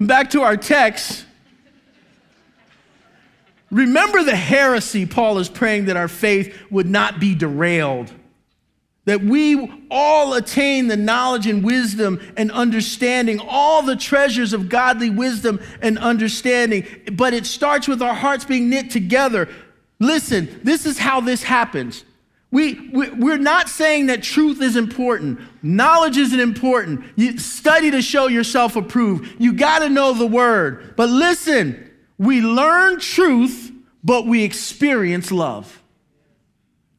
Back 0.00 0.30
to 0.30 0.42
our 0.42 0.56
text. 0.56 1.24
Remember 3.70 4.22
the 4.22 4.36
heresy 4.36 5.04
Paul 5.06 5.38
is 5.38 5.48
praying 5.48 5.86
that 5.86 5.96
our 5.96 6.08
faith 6.08 6.56
would 6.70 6.88
not 6.88 7.18
be 7.18 7.34
derailed. 7.34 8.12
That 9.06 9.22
we 9.22 9.70
all 9.90 10.34
attain 10.34 10.86
the 10.86 10.96
knowledge 10.96 11.46
and 11.46 11.62
wisdom 11.62 12.20
and 12.36 12.50
understanding, 12.52 13.40
all 13.40 13.82
the 13.82 13.96
treasures 13.96 14.52
of 14.52 14.68
godly 14.68 15.10
wisdom 15.10 15.60
and 15.82 15.98
understanding. 15.98 16.86
But 17.12 17.34
it 17.34 17.46
starts 17.46 17.86
with 17.86 18.00
our 18.00 18.14
hearts 18.14 18.44
being 18.44 18.70
knit 18.70 18.90
together. 18.90 19.48
Listen, 19.98 20.60
this 20.62 20.86
is 20.86 20.98
how 20.98 21.20
this 21.20 21.42
happens. 21.42 22.04
We, 22.54 22.88
we, 22.92 23.32
are 23.32 23.36
not 23.36 23.68
saying 23.68 24.06
that 24.06 24.22
truth 24.22 24.62
is 24.62 24.76
important. 24.76 25.40
Knowledge 25.60 26.16
isn't 26.16 26.38
important. 26.38 27.04
You 27.16 27.36
study 27.36 27.90
to 27.90 28.00
show 28.00 28.28
yourself 28.28 28.76
approved. 28.76 29.40
You 29.40 29.54
got 29.54 29.80
to 29.80 29.88
know 29.88 30.12
the 30.12 30.28
word. 30.28 30.94
But 30.96 31.08
listen, 31.08 31.90
we 32.16 32.40
learn 32.40 33.00
truth, 33.00 33.72
but 34.04 34.28
we 34.28 34.44
experience 34.44 35.32
love. 35.32 35.82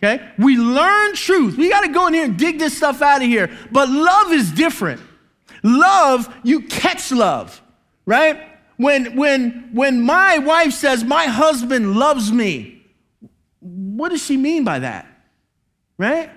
Okay? 0.04 0.30
We 0.38 0.58
learn 0.58 1.15
truth. 1.15 1.56
We 1.56 1.70
got 1.70 1.86
to 1.86 1.88
go 1.88 2.08
in 2.08 2.15
here 2.15 2.26
and 2.26 2.38
dig 2.38 2.60
this 2.60 2.76
stuff 2.76 3.02
out 3.02 3.22
of 3.22 3.28
here. 3.30 3.50
But 3.72 3.88
love 3.88 4.34
is 4.34 4.52
different. 4.52 5.00
Love, 5.63 6.28
you 6.44 6.63
catch 6.63 7.13
love, 7.13 7.62
right? 8.06 8.46
When, 8.76 9.15
when, 9.15 9.70
when 9.72 10.02
my 10.02 10.38
wife 10.39 10.74
says, 10.74 11.06
My 11.06 11.28
husband 11.28 11.96
loves 11.96 12.30
me, 12.30 12.86
what 13.62 14.10
does 14.10 14.22
she 14.22 14.36
mean 14.36 14.65
by 14.65 14.80
that? 14.80 15.14
Right? 15.97 16.29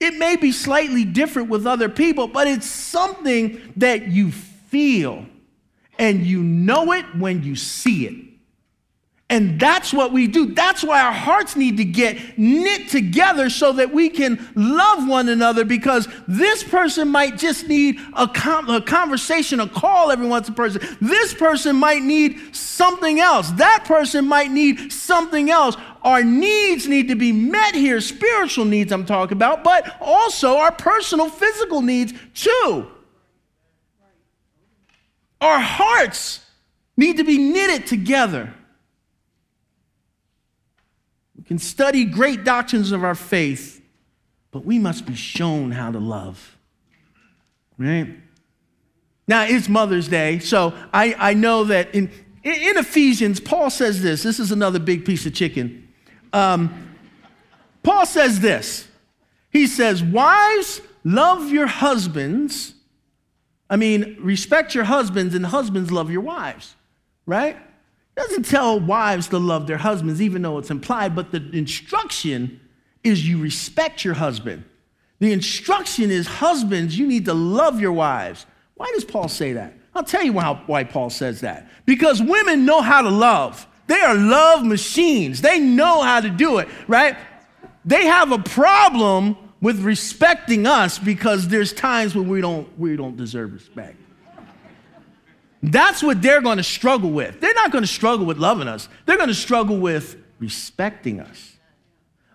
It 0.00 0.14
may 0.14 0.36
be 0.36 0.52
slightly 0.52 1.04
different 1.04 1.48
with 1.48 1.66
other 1.66 1.88
people, 1.88 2.26
but 2.26 2.48
it's 2.48 2.66
something 2.66 3.60
that 3.76 4.08
you 4.08 4.32
feel 4.32 5.26
and 5.98 6.26
you 6.26 6.42
know 6.42 6.92
it 6.92 7.04
when 7.16 7.42
you 7.42 7.54
see 7.54 8.06
it. 8.06 8.32
And 9.32 9.58
that's 9.58 9.94
what 9.94 10.12
we 10.12 10.26
do. 10.26 10.52
That's 10.52 10.84
why 10.84 11.00
our 11.00 11.12
hearts 11.12 11.56
need 11.56 11.78
to 11.78 11.86
get 11.86 12.36
knit 12.36 12.90
together 12.90 13.48
so 13.48 13.72
that 13.72 13.90
we 13.90 14.10
can 14.10 14.46
love 14.54 15.08
one 15.08 15.30
another 15.30 15.64
because 15.64 16.06
this 16.28 16.62
person 16.62 17.08
might 17.08 17.38
just 17.38 17.66
need 17.66 17.98
a, 18.12 18.24
a 18.24 18.82
conversation, 18.82 19.60
a 19.60 19.66
call 19.66 20.10
every 20.10 20.26
once 20.26 20.48
in 20.48 20.52
a 20.52 20.56
person. 20.56 20.82
This 21.00 21.32
person 21.32 21.76
might 21.76 22.02
need 22.02 22.54
something 22.54 23.20
else. 23.20 23.50
That 23.52 23.84
person 23.86 24.26
might 24.28 24.50
need 24.50 24.92
something 24.92 25.48
else. 25.48 25.76
Our 26.02 26.24
needs 26.24 26.88
need 26.88 27.08
to 27.08 27.14
be 27.14 27.32
met 27.32 27.74
here, 27.74 28.00
spiritual 28.00 28.64
needs 28.64 28.92
I'm 28.92 29.06
talking 29.06 29.36
about, 29.36 29.62
but 29.62 29.96
also 30.00 30.56
our 30.56 30.72
personal 30.72 31.28
physical 31.28 31.80
needs 31.80 32.12
too. 32.34 32.88
Our 35.40 35.60
hearts 35.60 36.44
need 36.96 37.16
to 37.18 37.24
be 37.24 37.38
knitted 37.38 37.86
together. 37.86 38.52
We 41.36 41.44
can 41.44 41.58
study 41.58 42.04
great 42.04 42.44
doctrines 42.44 42.92
of 42.92 43.04
our 43.04 43.14
faith, 43.14 43.80
but 44.50 44.64
we 44.64 44.78
must 44.78 45.06
be 45.06 45.14
shown 45.14 45.70
how 45.72 45.90
to 45.90 45.98
love. 45.98 46.56
Right? 47.78 48.08
Now, 49.26 49.44
it's 49.44 49.68
Mother's 49.68 50.08
Day, 50.08 50.40
so 50.40 50.74
I, 50.92 51.14
I 51.18 51.34
know 51.34 51.64
that 51.64 51.94
in, 51.94 52.10
in 52.42 52.76
Ephesians, 52.76 53.40
Paul 53.40 53.70
says 53.70 54.02
this. 54.02 54.22
This 54.22 54.40
is 54.40 54.52
another 54.52 54.78
big 54.78 55.04
piece 55.04 55.26
of 55.26 55.34
chicken. 55.34 55.81
Um, 56.32 56.96
Paul 57.82 58.06
says 58.06 58.40
this. 58.40 58.88
He 59.50 59.66
says, 59.66 60.02
Wives, 60.02 60.80
love 61.04 61.50
your 61.50 61.66
husbands. 61.66 62.74
I 63.68 63.76
mean, 63.76 64.18
respect 64.20 64.74
your 64.74 64.84
husbands, 64.84 65.34
and 65.34 65.46
husbands 65.46 65.90
love 65.90 66.10
your 66.10 66.20
wives, 66.20 66.74
right? 67.26 67.56
doesn't 68.14 68.44
tell 68.44 68.78
wives 68.78 69.28
to 69.28 69.38
love 69.38 69.66
their 69.66 69.78
husbands, 69.78 70.20
even 70.20 70.42
though 70.42 70.58
it's 70.58 70.70
implied, 70.70 71.14
but 71.16 71.30
the 71.30 71.48
instruction 71.52 72.60
is 73.02 73.26
you 73.26 73.40
respect 73.40 74.04
your 74.04 74.14
husband. 74.14 74.64
The 75.18 75.32
instruction 75.32 76.10
is 76.10 76.26
husbands, 76.26 76.98
you 76.98 77.06
need 77.06 77.24
to 77.26 77.34
love 77.34 77.80
your 77.80 77.92
wives. 77.92 78.44
Why 78.74 78.90
does 78.94 79.04
Paul 79.04 79.28
say 79.28 79.52
that? 79.54 79.74
I'll 79.94 80.04
tell 80.04 80.22
you 80.22 80.32
why, 80.32 80.60
why 80.66 80.84
Paul 80.84 81.10
says 81.10 81.40
that. 81.42 81.70
Because 81.86 82.20
women 82.20 82.64
know 82.64 82.80
how 82.80 83.02
to 83.02 83.10
love. 83.10 83.66
They 83.86 84.00
are 84.00 84.14
love 84.14 84.64
machines. 84.64 85.40
They 85.40 85.58
know 85.58 86.02
how 86.02 86.20
to 86.20 86.30
do 86.30 86.58
it, 86.58 86.68
right? 86.86 87.16
They 87.84 88.06
have 88.06 88.32
a 88.32 88.38
problem 88.38 89.36
with 89.60 89.80
respecting 89.80 90.66
us 90.66 90.98
because 90.98 91.48
there's 91.48 91.72
times 91.72 92.14
when 92.14 92.28
we 92.28 92.40
don't, 92.40 92.78
we 92.78 92.96
don't 92.96 93.16
deserve 93.16 93.52
respect. 93.52 93.96
That's 95.62 96.02
what 96.02 96.20
they're 96.20 96.40
going 96.40 96.56
to 96.56 96.64
struggle 96.64 97.10
with. 97.10 97.40
They're 97.40 97.54
not 97.54 97.70
going 97.70 97.84
to 97.84 97.88
struggle 97.88 98.26
with 98.26 98.38
loving 98.38 98.68
us, 98.68 98.88
they're 99.06 99.16
going 99.16 99.28
to 99.28 99.34
struggle 99.34 99.78
with 99.78 100.16
respecting 100.38 101.20
us. 101.20 101.52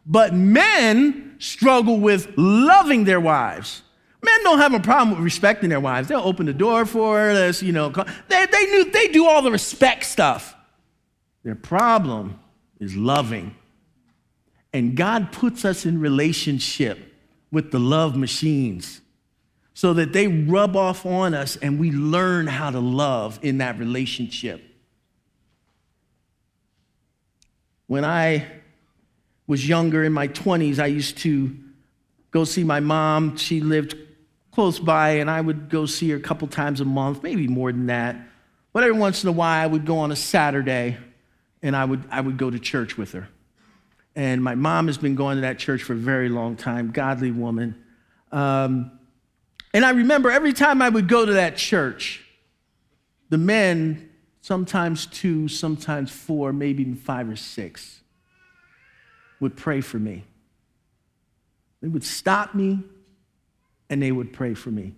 But 0.06 0.34
men 0.34 1.36
struggle 1.40 2.00
with 2.00 2.32
loving 2.38 3.04
their 3.04 3.20
wives. 3.20 3.84
Men 4.24 4.44
don't 4.44 4.60
have 4.60 4.74
a 4.74 4.80
problem 4.80 5.12
with 5.12 5.20
respecting 5.20 5.70
their 5.70 5.82
wives. 5.82 6.08
They'll 6.08 6.22
open 6.22 6.46
the 6.46 6.54
door 6.54 6.86
for 6.86 7.30
us, 7.30 7.62
you 7.62 7.74
know. 7.74 7.90
They, 7.90 8.46
they, 8.46 8.66
knew, 8.68 8.90
they 8.90 9.10
do 9.10 9.28
all 9.28 9.42
the 9.42 9.52
respect 9.52 10.06
stuff. 10.06 10.56
Their 11.48 11.56
problem 11.56 12.42
is 12.78 12.98
loving. 12.98 13.56
And 14.74 14.98
God 14.98 15.32
puts 15.32 15.64
us 15.64 15.86
in 15.86 16.02
relationship 16.02 17.00
with 17.54 17.72
the 17.72 17.80
love 17.80 18.18
machines 18.18 19.00
so 19.74 19.94
that 19.94 20.12
they 20.12 20.28
rub 20.28 20.76
off 20.76 21.06
on 21.06 21.34
us 21.34 21.56
and 21.56 21.80
we 21.80 21.90
learn 21.92 22.48
how 22.48 22.70
to 22.70 22.82
love 22.82 23.40
in 23.44 23.60
that 23.60 23.80
relationship. 23.80 24.62
When 27.86 28.04
I 28.04 28.46
was 29.48 29.66
younger 29.66 30.04
in 30.04 30.12
my 30.12 30.28
20s, 30.28 30.80
I 30.80 30.88
used 30.88 31.18
to 31.20 31.56
go 32.32 32.44
see 32.44 32.66
my 32.66 32.82
mom. 32.82 33.38
She 33.38 33.62
lived 33.62 33.96
close 34.52 34.80
by, 34.80 35.12
and 35.12 35.32
I 35.32 35.40
would 35.40 35.70
go 35.70 35.86
see 35.86 36.10
her 36.10 36.18
a 36.18 36.20
couple 36.20 36.50
times 36.50 36.82
a 36.82 36.86
month, 36.86 37.24
maybe 37.24 37.48
more 37.48 37.72
than 37.72 37.86
that. 37.86 38.18
But 38.74 38.84
every 38.84 39.00
once 39.00 39.24
in 39.24 39.30
a 39.30 39.32
while, 39.32 39.64
I 39.64 39.66
would 39.66 39.86
go 39.86 40.00
on 40.00 40.12
a 40.12 40.16
Saturday 40.18 40.98
and 41.62 41.76
I 41.76 41.86
would, 41.86 42.04
I 42.10 42.22
would 42.22 42.38
go 42.38 42.50
to 42.50 42.60
church 42.60 42.98
with 42.98 43.12
her. 43.14 43.28
And 44.16 44.44
my 44.44 44.56
mom 44.56 44.88
has 44.88 44.98
been 44.98 45.16
going 45.16 45.36
to 45.36 45.42
that 45.42 45.60
church 45.60 45.84
for 45.84 45.94
a 45.94 45.98
very 45.98 46.30
long 46.30 46.56
time, 46.56 46.92
godly 46.92 47.32
woman. 47.32 47.84
Um, 48.32 48.92
and 49.74 49.86
I 49.86 49.92
remember 49.92 50.32
every 50.32 50.54
time 50.54 50.82
I 50.82 50.90
would 50.90 51.08
go 51.08 51.26
to 51.26 51.34
that 51.34 51.56
church, 51.56 52.24
the 53.30 53.38
men, 53.38 54.10
sometimes 54.42 55.06
two, 55.06 55.48
sometimes 55.48 56.12
four, 56.12 56.52
maybe 56.52 56.82
even 56.82 56.96
five 56.96 57.30
or 57.30 57.36
six, 57.36 58.02
would 59.40 59.56
pray 59.56 59.82
for 59.82 60.00
me. 60.00 60.24
They 61.82 61.88
would 61.88 62.04
stop 62.04 62.56
me 62.56 62.80
and 63.90 64.02
they 64.02 64.12
would 64.12 64.34
pray 64.34 64.54
for 64.54 64.72
me. 64.72 64.94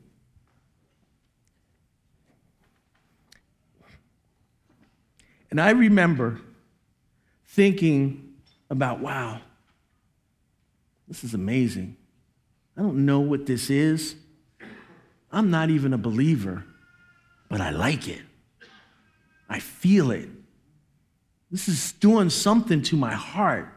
And 5.51 5.59
I 5.59 5.71
remember 5.71 6.39
thinking 7.49 8.35
about, 8.69 8.99
wow, 8.99 9.41
this 11.07 11.23
is 11.23 11.33
amazing. 11.33 11.97
I 12.77 12.81
don't 12.81 13.05
know 13.05 13.19
what 13.19 13.45
this 13.45 13.69
is. 13.69 14.15
I'm 15.31 15.49
not 15.49 15.69
even 15.69 15.93
a 15.93 15.97
believer, 15.97 16.63
but 17.49 17.59
I 17.59 17.71
like 17.71 18.07
it. 18.07 18.21
I 19.49 19.59
feel 19.59 20.11
it. 20.11 20.29
This 21.49 21.67
is 21.67 21.93
doing 21.93 22.29
something 22.29 22.83
to 22.83 22.95
my 22.95 23.13
heart. 23.13 23.67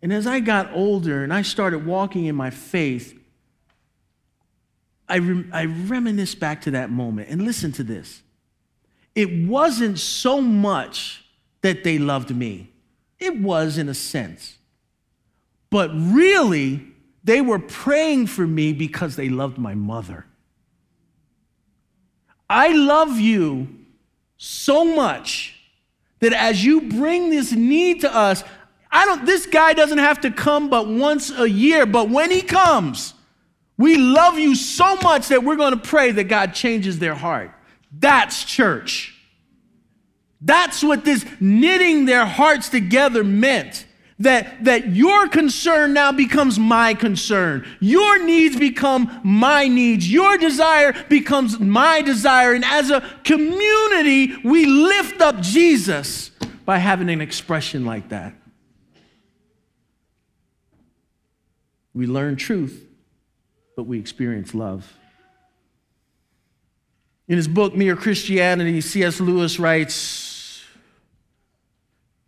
And 0.00 0.12
as 0.12 0.26
I 0.26 0.38
got 0.38 0.72
older 0.72 1.24
and 1.24 1.32
I 1.34 1.42
started 1.42 1.84
walking 1.84 2.26
in 2.26 2.36
my 2.36 2.50
faith, 2.50 3.18
I, 5.08 5.18
rem- 5.18 5.50
I 5.52 5.64
reminisce 5.64 6.36
back 6.36 6.62
to 6.62 6.70
that 6.72 6.90
moment. 6.90 7.30
And 7.30 7.44
listen 7.44 7.72
to 7.72 7.82
this 7.82 8.22
it 9.14 9.46
wasn't 9.48 9.98
so 9.98 10.40
much 10.40 11.23
that 11.64 11.82
they 11.82 11.96
loved 11.96 12.36
me, 12.36 12.70
it 13.18 13.40
was 13.40 13.78
in 13.78 13.88
a 13.88 13.94
sense. 13.94 14.58
But 15.70 15.90
really, 15.94 16.86
they 17.24 17.40
were 17.40 17.58
praying 17.58 18.26
for 18.26 18.46
me 18.46 18.74
because 18.74 19.16
they 19.16 19.30
loved 19.30 19.56
my 19.56 19.74
mother. 19.74 20.26
I 22.50 22.68
love 22.74 23.18
you 23.18 23.68
so 24.36 24.84
much 24.84 25.58
that 26.20 26.34
as 26.34 26.62
you 26.62 26.82
bring 26.82 27.30
this 27.30 27.50
need 27.52 28.02
to 28.02 28.14
us, 28.14 28.44
I 28.90 29.06
don't 29.06 29.24
this 29.24 29.46
guy 29.46 29.72
doesn't 29.72 29.96
have 29.96 30.20
to 30.20 30.30
come 30.30 30.68
but 30.68 30.86
once 30.86 31.30
a 31.30 31.48
year, 31.48 31.86
but 31.86 32.10
when 32.10 32.30
he 32.30 32.42
comes, 32.42 33.14
we 33.78 33.96
love 33.96 34.38
you 34.38 34.54
so 34.54 34.96
much 34.96 35.28
that 35.28 35.42
we're 35.42 35.56
going 35.56 35.72
to 35.72 35.80
pray 35.80 36.12
that 36.12 36.24
God 36.24 36.52
changes 36.52 36.98
their 36.98 37.14
heart. 37.14 37.52
That's 37.90 38.44
church. 38.44 39.13
That's 40.44 40.82
what 40.82 41.04
this 41.04 41.24
knitting 41.40 42.04
their 42.04 42.26
hearts 42.26 42.68
together 42.68 43.24
meant. 43.24 43.86
That, 44.20 44.64
that 44.64 44.94
your 44.94 45.28
concern 45.28 45.92
now 45.92 46.12
becomes 46.12 46.56
my 46.56 46.94
concern. 46.94 47.66
Your 47.80 48.24
needs 48.24 48.56
become 48.56 49.20
my 49.24 49.66
needs. 49.66 50.10
Your 50.10 50.38
desire 50.38 50.94
becomes 51.08 51.58
my 51.58 52.00
desire. 52.00 52.54
And 52.54 52.64
as 52.64 52.90
a 52.90 53.00
community, 53.24 54.36
we 54.44 54.66
lift 54.66 55.20
up 55.20 55.40
Jesus 55.40 56.30
by 56.64 56.78
having 56.78 57.10
an 57.10 57.20
expression 57.20 57.84
like 57.84 58.10
that. 58.10 58.34
We 61.92 62.06
learn 62.06 62.36
truth 62.36 62.86
but 63.76 63.84
we 63.84 63.98
experience 63.98 64.54
love. 64.54 64.92
In 67.26 67.36
his 67.36 67.48
book, 67.48 67.74
Mere 67.74 67.96
Christianity, 67.96 68.80
C.S. 68.80 69.20
Lewis 69.20 69.58
writes 69.58 70.33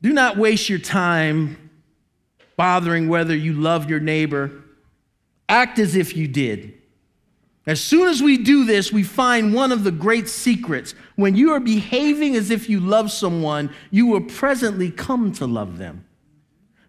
Do 0.00 0.12
not 0.12 0.36
waste 0.36 0.68
your 0.68 0.78
time 0.78 1.70
bothering 2.56 3.08
whether 3.08 3.36
you 3.36 3.52
love 3.52 3.90
your 3.90 4.00
neighbor. 4.00 4.64
Act 5.48 5.78
as 5.78 5.94
if 5.94 6.16
you 6.16 6.26
did. 6.26 6.74
As 7.66 7.80
soon 7.80 8.08
as 8.08 8.22
we 8.22 8.38
do 8.38 8.64
this, 8.64 8.92
we 8.92 9.02
find 9.02 9.52
one 9.52 9.72
of 9.72 9.82
the 9.82 9.90
great 9.90 10.28
secrets. 10.28 10.94
When 11.16 11.34
you 11.34 11.50
are 11.50 11.60
behaving 11.60 12.36
as 12.36 12.50
if 12.50 12.68
you 12.68 12.78
love 12.78 13.10
someone, 13.10 13.74
you 13.90 14.06
will 14.06 14.20
presently 14.20 14.90
come 14.90 15.32
to 15.32 15.46
love 15.46 15.78
them. 15.78 16.05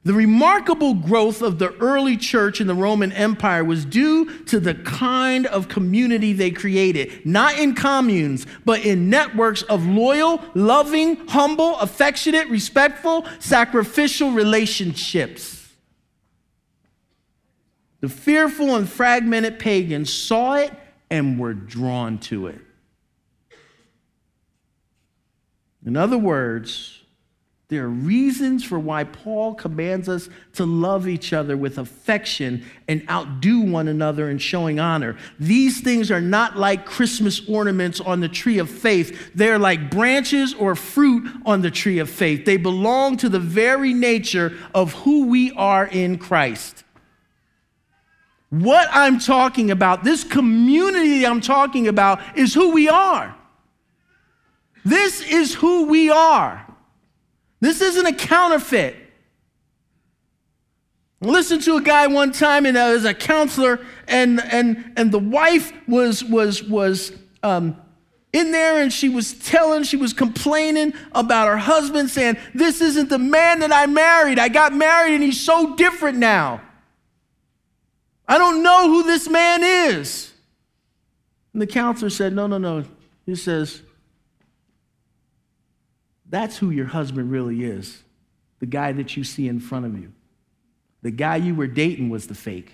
The 0.07 0.13
remarkable 0.13 0.93
growth 0.93 1.41
of 1.41 1.59
the 1.59 1.75
early 1.81 2.15
church 2.15 2.61
in 2.61 2.67
the 2.67 2.73
Roman 2.73 3.11
Empire 3.11 3.61
was 3.61 3.83
due 3.83 4.39
to 4.45 4.57
the 4.57 4.73
kind 4.73 5.45
of 5.45 5.67
community 5.67 6.31
they 6.31 6.49
created, 6.49 7.25
not 7.25 7.59
in 7.59 7.75
communes, 7.75 8.45
but 8.63 8.85
in 8.85 9.09
networks 9.09 9.63
of 9.63 9.85
loyal, 9.85 10.41
loving, 10.53 11.27
humble, 11.27 11.77
affectionate, 11.79 12.47
respectful, 12.47 13.25
sacrificial 13.39 14.31
relationships. 14.31 15.67
The 17.99 18.07
fearful 18.07 18.77
and 18.77 18.87
fragmented 18.87 19.59
pagans 19.59 20.13
saw 20.13 20.53
it 20.53 20.71
and 21.09 21.37
were 21.37 21.53
drawn 21.53 22.17
to 22.19 22.47
it. 22.47 22.61
In 25.85 25.97
other 25.97 26.17
words, 26.17 26.96
there 27.69 27.83
are 27.83 27.89
reasons 27.89 28.63
for 28.63 28.79
why 28.79 29.03
Paul 29.03 29.53
commands 29.53 30.07
us 30.07 30.29
to 30.53 30.65
love 30.65 31.05
each 31.05 31.33
other 31.33 31.57
with 31.57 31.77
affection 31.77 32.63
and 32.87 33.03
outdo 33.09 33.59
one 33.59 33.89
another 33.89 34.29
in 34.29 34.37
showing 34.37 34.79
honor. 34.79 35.17
These 35.37 35.81
things 35.81 36.09
are 36.09 36.21
not 36.21 36.57
like 36.57 36.85
Christmas 36.85 37.41
ornaments 37.49 37.99
on 37.99 38.21
the 38.21 38.29
tree 38.29 38.59
of 38.59 38.69
faith. 38.69 39.31
They're 39.35 39.59
like 39.59 39.91
branches 39.91 40.53
or 40.53 40.75
fruit 40.75 41.29
on 41.45 41.61
the 41.61 41.69
tree 41.69 41.99
of 41.99 42.09
faith. 42.09 42.45
They 42.45 42.55
belong 42.55 43.17
to 43.17 43.27
the 43.27 43.39
very 43.39 43.93
nature 43.93 44.53
of 44.73 44.93
who 44.93 45.27
we 45.27 45.51
are 45.51 45.85
in 45.85 46.19
Christ. 46.19 46.85
What 48.49 48.87
I'm 48.93 49.19
talking 49.19 49.71
about, 49.71 50.05
this 50.05 50.23
community 50.23 51.25
I'm 51.25 51.41
talking 51.41 51.89
about, 51.89 52.21
is 52.37 52.53
who 52.53 52.71
we 52.71 52.87
are. 52.87 53.35
This 54.85 55.21
is 55.21 55.53
who 55.53 55.87
we 55.87 56.09
are. 56.09 56.66
This 57.59 57.81
isn't 57.81 58.05
a 58.05 58.13
counterfeit. 58.13 58.95
Listen 61.19 61.59
to 61.61 61.77
a 61.77 61.81
guy 61.81 62.05
one 62.07 62.31
time, 62.31 62.67
and 62.67 62.77
uh, 62.77 62.81
as 62.81 63.03
a 63.03 63.13
counselor, 63.13 63.83
and 64.07 64.39
and 64.39 64.93
and 64.95 65.11
the 65.11 65.19
wife 65.19 65.73
was 65.87 66.23
was 66.23 66.63
was 66.63 67.11
um, 67.41 67.75
in 68.33 68.51
there, 68.51 68.81
and 68.81 68.93
she 68.93 69.09
was 69.09 69.33
telling, 69.33 69.81
she 69.81 69.97
was 69.97 70.13
complaining 70.13 70.93
about 71.13 71.47
her 71.47 71.57
husband, 71.57 72.11
saying, 72.11 72.37
"This 72.53 72.81
isn't 72.81 73.09
the 73.09 73.17
man 73.17 73.61
that 73.61 73.73
I 73.73 73.87
married. 73.87 74.37
I 74.37 74.49
got 74.49 74.73
married, 74.73 75.15
and 75.15 75.23
he's 75.23 75.43
so 75.43 75.75
different 75.75 76.19
now. 76.19 76.61
I 78.27 78.37
don't 78.37 78.61
know 78.61 78.87
who 78.87 79.03
this 79.03 79.27
man 79.27 79.63
is." 79.63 80.31
And 81.53 81.61
the 81.63 81.67
counselor 81.67 82.11
said, 82.11 82.31
"No, 82.33 82.45
no, 82.45 82.59
no." 82.59 82.83
He 83.25 83.35
says, 83.35 83.81
that's 86.29 86.57
who 86.57 86.69
your 86.69 86.87
husband 86.87 87.31
really 87.31 87.63
is 87.63 88.03
the 88.59 88.65
guy 88.65 88.91
that 88.91 89.15
you 89.15 89.23
see 89.23 89.47
in 89.47 89.59
front 89.59 89.85
of 89.85 89.97
you. 89.97 90.11
The 91.03 91.11
guy 91.11 91.35
you 91.35 91.53
were 91.53 91.67
dating 91.67 92.09
was 92.09 92.27
the 92.27 92.35
fake. 92.35 92.73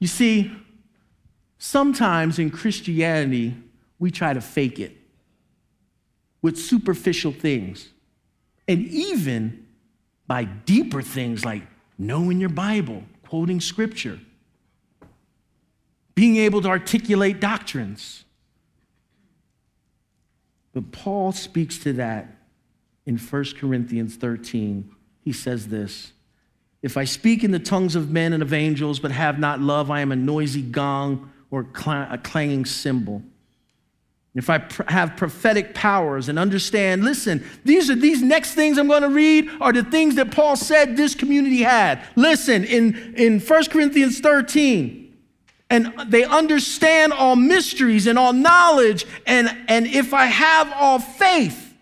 You 0.00 0.08
see, 0.08 0.52
sometimes 1.58 2.38
in 2.38 2.50
Christianity, 2.50 3.56
we 3.98 4.10
try 4.10 4.32
to 4.32 4.40
fake 4.40 4.78
it 4.78 4.96
with 6.42 6.58
superficial 6.58 7.32
things 7.32 7.88
and 8.66 8.86
even 8.86 9.66
by 10.26 10.44
deeper 10.44 11.02
things 11.02 11.44
like 11.44 11.62
knowing 11.96 12.38
your 12.38 12.50
Bible, 12.50 13.02
quoting 13.26 13.60
scripture, 13.60 14.20
being 16.14 16.36
able 16.36 16.60
to 16.62 16.68
articulate 16.68 17.40
doctrines. 17.40 18.24
But 20.78 20.92
Paul 20.92 21.32
speaks 21.32 21.76
to 21.78 21.92
that 21.94 22.36
in 23.04 23.18
1 23.18 23.44
Corinthians 23.58 24.14
13. 24.14 24.88
He 25.24 25.32
says 25.32 25.66
this 25.66 26.12
If 26.82 26.96
I 26.96 27.02
speak 27.02 27.42
in 27.42 27.50
the 27.50 27.58
tongues 27.58 27.96
of 27.96 28.12
men 28.12 28.32
and 28.32 28.44
of 28.44 28.52
angels, 28.52 29.00
but 29.00 29.10
have 29.10 29.40
not 29.40 29.60
love, 29.60 29.90
I 29.90 30.02
am 30.02 30.12
a 30.12 30.16
noisy 30.16 30.62
gong 30.62 31.32
or 31.50 31.66
a 31.84 32.18
clanging 32.18 32.64
cymbal. 32.64 33.24
If 34.36 34.48
I 34.48 34.58
pr- 34.58 34.84
have 34.86 35.16
prophetic 35.16 35.74
powers 35.74 36.28
and 36.28 36.38
understand, 36.38 37.02
listen, 37.02 37.44
these 37.64 37.90
are 37.90 37.96
these 37.96 38.22
next 38.22 38.54
things 38.54 38.78
I'm 38.78 38.86
going 38.86 39.02
to 39.02 39.08
read 39.08 39.50
are 39.60 39.72
the 39.72 39.82
things 39.82 40.14
that 40.14 40.30
Paul 40.30 40.54
said 40.54 40.96
this 40.96 41.16
community 41.16 41.62
had. 41.62 42.06
Listen, 42.14 42.62
in, 42.62 43.16
in 43.16 43.40
1 43.40 43.64
Corinthians 43.64 44.20
13, 44.20 45.07
and 45.70 45.92
they 46.06 46.24
understand 46.24 47.12
all 47.12 47.36
mysteries 47.36 48.06
and 48.06 48.18
all 48.18 48.32
knowledge, 48.32 49.06
and, 49.26 49.54
and 49.68 49.86
if 49.86 50.14
I 50.14 50.24
have 50.26 50.72
all 50.72 50.98
faith, 50.98 51.74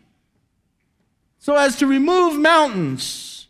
so 1.38 1.54
as 1.54 1.76
to 1.76 1.86
remove 1.86 2.36
mountains, 2.36 3.46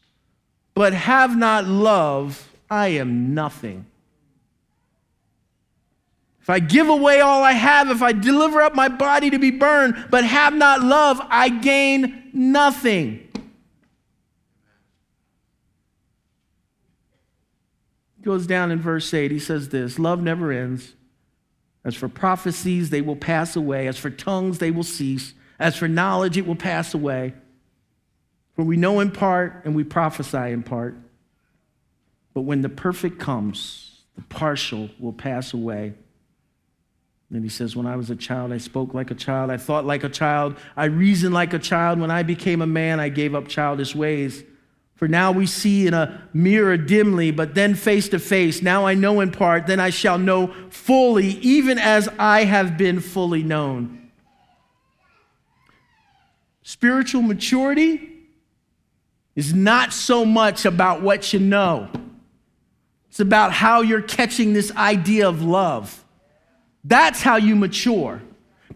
but 0.75 0.93
have 0.93 1.37
not 1.37 1.65
love, 1.65 2.49
I 2.71 2.89
am 2.89 3.35
nothing. 3.35 3.87
If 6.43 6.51
I 6.51 6.61
give 6.61 6.89
away 6.89 7.21
all 7.21 7.43
I 7.43 7.53
have, 7.53 7.91
if 7.91 8.03
I 8.03 8.13
deliver 8.13 8.61
up 8.61 8.75
my 8.75 8.89
body 8.89 9.31
to 9.31 9.39
be 9.39 9.51
burned, 9.51 10.07
but 10.11 10.25
have 10.25 10.55
not 10.55 10.81
love, 10.81 11.21
I 11.29 11.49
gain 11.49 12.31
nothing. 12.33 13.26
Goes 18.27 18.49
down 18.49 18.73
in 18.73 18.81
verse 18.81 19.15
8, 19.15 19.31
he 19.31 19.39
says 19.39 19.69
this 19.69 20.01
Love 20.01 20.21
never 20.21 20.51
ends. 20.51 20.95
As 21.85 21.95
for 21.95 22.09
prophecies, 22.09 22.91
they 22.91 23.01
will 23.01 23.15
pass 23.15 23.55
away. 23.55 23.87
As 23.87 23.97
for 23.97 24.11
tongues, 24.11 24.59
they 24.59 24.73
will 24.73 24.83
cease. 24.83 25.33
As 25.61 25.77
for 25.77 25.87
knowledge, 25.87 26.37
it 26.37 26.45
will 26.45 26.57
pass 26.57 26.93
away. 26.93 27.35
For 28.57 28.65
we 28.65 28.77
know 28.77 28.99
in 28.99 29.13
part 29.13 29.63
and 29.65 29.77
we 29.77 29.85
prophesy 29.85 30.51
in 30.51 30.65
part. 30.65 30.97
But 32.35 32.41
when 32.41 32.63
the 32.63 32.69
perfect 32.69 33.21
comes, 33.21 34.01
the 34.17 34.23
partial 34.23 34.91
will 34.99 35.13
pass 35.13 35.55
away. 35.55 35.95
And 37.31 37.45
he 37.45 37.49
says, 37.49 37.77
When 37.77 37.87
I 37.87 37.95
was 37.95 38.11
a 38.11 38.17
child, 38.17 38.53
I 38.53 38.59
spoke 38.59 38.93
like 38.93 39.13
a 39.13 39.15
child, 39.15 39.53
I 39.53 39.57
thought 39.57 39.85
like 39.85 40.03
a 40.03 40.09
child, 40.09 40.57
I 40.77 40.87
reasoned 40.87 41.33
like 41.33 41.55
a 41.55 41.61
child. 41.61 42.01
When 42.01 42.11
I 42.11 42.25
became 42.25 42.61
a 42.61 42.67
man, 42.67 42.99
I 42.99 43.09
gave 43.09 43.37
up 43.37 43.47
childish 43.47 43.95
ways. 43.95 44.43
For 44.97 45.07
now 45.07 45.31
we 45.31 45.47
see 45.47 45.87
in 45.87 45.95
a 45.95 46.29
mirror 46.33 46.79
dimly, 46.79 47.31
but 47.31 47.55
then 47.55 47.75
face 47.75 48.09
to 48.09 48.19
face. 48.19 48.63
Now 48.63 48.87
I 48.87 48.95
know 48.95 49.21
in 49.21 49.31
part, 49.31 49.67
then 49.67 49.79
I 49.79 49.91
shall 49.91 50.19
know 50.19 50.53
fully, 50.71 51.29
even 51.41 51.79
as 51.79 52.09
I 52.19 52.45
have 52.45 52.79
been 52.79 53.01
fully 53.01 53.43
known. 53.43 54.11
Spiritual 56.63 57.23
maturity 57.23 58.11
is 59.35 59.53
not 59.53 59.93
so 59.93 60.25
much 60.25 60.65
about 60.65 61.03
what 61.03 61.33
you 61.33 61.41
know, 61.41 61.91
it's 63.09 63.21
about 63.21 63.53
how 63.53 63.83
you're 63.83 64.03
catching 64.03 64.53
this 64.53 64.75
idea 64.77 65.29
of 65.29 65.43
love. 65.43 66.05
That's 66.85 67.23
how 67.23 67.37
you 67.37 67.57
mature. 67.57 68.23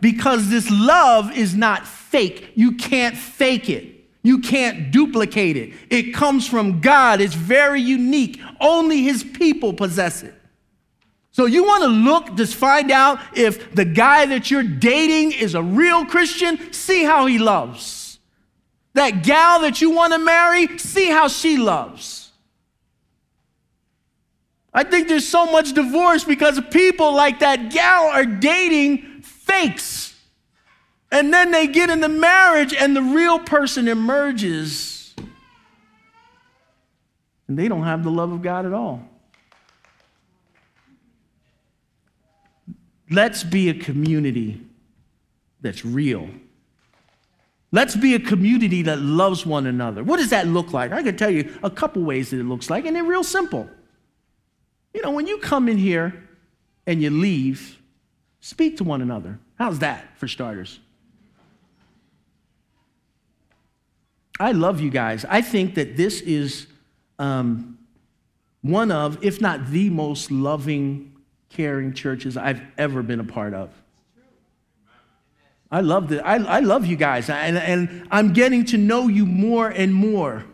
Because 0.00 0.48
this 0.48 0.70
love 0.70 1.36
is 1.36 1.54
not 1.54 1.86
fake. 1.86 2.52
You 2.54 2.72
can't 2.72 3.16
fake 3.16 3.68
it. 3.68 3.99
You 4.22 4.40
can't 4.40 4.90
duplicate 4.90 5.56
it. 5.56 5.72
It 5.88 6.14
comes 6.14 6.46
from 6.46 6.80
God. 6.80 7.20
It's 7.20 7.34
very 7.34 7.80
unique. 7.80 8.40
Only 8.60 9.02
His 9.02 9.24
people 9.24 9.72
possess 9.72 10.22
it. 10.22 10.34
So 11.32 11.46
you 11.46 11.64
want 11.64 11.84
to 11.84 11.88
look, 11.88 12.36
just 12.36 12.54
find 12.54 12.90
out 12.90 13.18
if 13.36 13.74
the 13.74 13.84
guy 13.84 14.26
that 14.26 14.50
you're 14.50 14.62
dating 14.62 15.32
is 15.32 15.54
a 15.54 15.62
real 15.62 16.04
Christian, 16.04 16.72
see 16.72 17.04
how 17.04 17.26
he 17.26 17.38
loves. 17.38 18.18
That 18.94 19.22
gal 19.22 19.60
that 19.60 19.80
you 19.80 19.90
want 19.90 20.12
to 20.12 20.18
marry, 20.18 20.76
see 20.78 21.08
how 21.08 21.28
she 21.28 21.56
loves. 21.56 22.32
I 24.74 24.84
think 24.84 25.08
there's 25.08 25.26
so 25.26 25.46
much 25.46 25.72
divorce 25.72 26.24
because 26.24 26.60
people 26.70 27.14
like 27.14 27.40
that 27.40 27.70
gal 27.72 28.04
are 28.04 28.24
dating 28.24 29.22
fakes. 29.22 30.09
And 31.12 31.32
then 31.32 31.50
they 31.50 31.66
get 31.66 31.90
into 31.90 32.08
marriage 32.08 32.72
and 32.72 32.94
the 32.94 33.02
real 33.02 33.38
person 33.38 33.88
emerges. 33.88 35.14
And 37.48 37.58
they 37.58 37.66
don't 37.66 37.82
have 37.82 38.04
the 38.04 38.10
love 38.10 38.30
of 38.32 38.42
God 38.42 38.64
at 38.64 38.72
all. 38.72 39.02
Let's 43.10 43.42
be 43.42 43.68
a 43.68 43.74
community 43.74 44.60
that's 45.60 45.84
real. 45.84 46.28
Let's 47.72 47.96
be 47.96 48.14
a 48.14 48.20
community 48.20 48.82
that 48.82 49.00
loves 49.00 49.44
one 49.44 49.66
another. 49.66 50.04
What 50.04 50.18
does 50.18 50.30
that 50.30 50.46
look 50.46 50.72
like? 50.72 50.92
I 50.92 51.02
can 51.02 51.16
tell 51.16 51.30
you 51.30 51.56
a 51.62 51.70
couple 51.70 52.02
ways 52.02 52.30
that 52.30 52.38
it 52.38 52.44
looks 52.44 52.70
like, 52.70 52.84
and 52.86 52.94
they're 52.94 53.04
real 53.04 53.24
simple. 53.24 53.68
You 54.94 55.02
know, 55.02 55.10
when 55.10 55.26
you 55.26 55.38
come 55.38 55.68
in 55.68 55.76
here 55.76 56.28
and 56.86 57.02
you 57.02 57.10
leave, 57.10 57.78
speak 58.40 58.76
to 58.78 58.84
one 58.84 59.02
another. 59.02 59.38
How's 59.56 59.80
that 59.80 60.16
for 60.18 60.28
starters? 60.28 60.78
I 64.40 64.52
love 64.52 64.80
you 64.80 64.88
guys. 64.88 65.26
I 65.28 65.42
think 65.42 65.74
that 65.74 65.98
this 65.98 66.22
is 66.22 66.66
um, 67.18 67.78
one 68.62 68.90
of, 68.90 69.22
if 69.22 69.38
not 69.38 69.66
the 69.66 69.90
most 69.90 70.30
loving, 70.30 71.14
caring 71.50 71.92
churches 71.92 72.38
I've 72.38 72.62
ever 72.78 73.02
been 73.02 73.20
a 73.20 73.24
part 73.24 73.52
of. 73.52 73.70
I 75.70 75.82
love 75.82 76.10
it. 76.10 76.22
I, 76.24 76.36
I 76.36 76.60
love 76.60 76.86
you 76.86 76.96
guys, 76.96 77.28
and, 77.28 77.58
and 77.58 78.08
I'm 78.10 78.32
getting 78.32 78.64
to 78.66 78.78
know 78.78 79.08
you 79.08 79.26
more 79.26 79.68
and 79.68 79.94
more. 79.94 80.46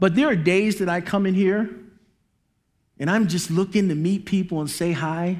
But 0.00 0.16
there 0.16 0.26
are 0.26 0.36
days 0.36 0.80
that 0.80 0.88
I 0.88 1.00
come 1.00 1.26
in 1.26 1.34
here 1.34 1.70
and 2.98 3.08
I'm 3.08 3.28
just 3.28 3.52
looking 3.52 3.88
to 3.88 3.94
meet 3.94 4.26
people 4.26 4.60
and 4.60 4.68
say 4.68 4.92
hi, 4.92 5.38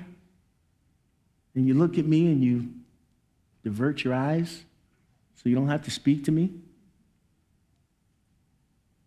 and 1.55 1.67
you 1.67 1.75
look 1.75 1.99
at 1.99 2.07
me 2.07 2.27
and 2.27 2.45
you 2.45 2.69
divert 3.65 4.05
your 4.05 4.15
eyes 4.15 4.66
so 5.37 5.49
you 5.49 5.55
don't 5.55 5.69
have 5.69 5.83
to 5.83 5.91
speak 5.91 6.25
to 6.25 6.33
me. 6.33 6.51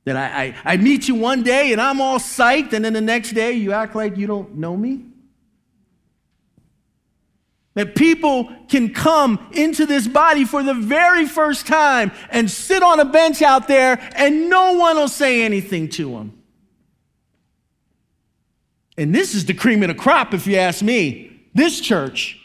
That 0.06 0.16
I, 0.16 0.56
I, 0.66 0.74
I 0.74 0.78
meet 0.78 1.08
you 1.08 1.16
one 1.16 1.44
day 1.44 1.72
and 1.72 1.82
I'm 1.82 2.00
all 2.00 2.18
psyched, 2.18 2.74
and 2.74 2.86
then 2.86 2.94
the 2.94 3.02
next 3.02 3.34
day 3.34 3.54
you 3.54 3.74
act 3.74 3.96
like 3.96 4.18
you 4.18 4.28
don't 4.28 4.56
know 4.56 4.78
me. 4.78 5.06
That 7.76 7.96
people 7.96 8.50
can 8.68 8.94
come 8.94 9.50
into 9.54 9.86
this 9.86 10.08
body 10.08 10.46
for 10.46 10.64
the 10.64 10.74
very 10.74 11.26
first 11.26 11.68
time 11.68 12.12
and 12.30 12.50
sit 12.50 12.82
on 12.82 13.00
a 13.00 13.06
bench 13.06 13.42
out 13.42 13.68
there 13.68 14.00
and 14.16 14.50
no 14.50 14.74
one 14.74 14.98
will 14.98 15.08
say 15.08 15.44
anything 15.44 15.90
to 15.90 16.12
them. 16.12 16.34
And 18.98 19.16
this 19.16 19.34
is 19.34 19.46
the 19.46 19.54
cream 19.54 19.82
of 19.82 19.88
the 19.88 19.96
crop, 19.96 20.34
if 20.34 20.46
you 20.46 20.58
ask 20.58 20.82
me. 20.82 21.42
This 21.54 21.80
church, 21.80 22.38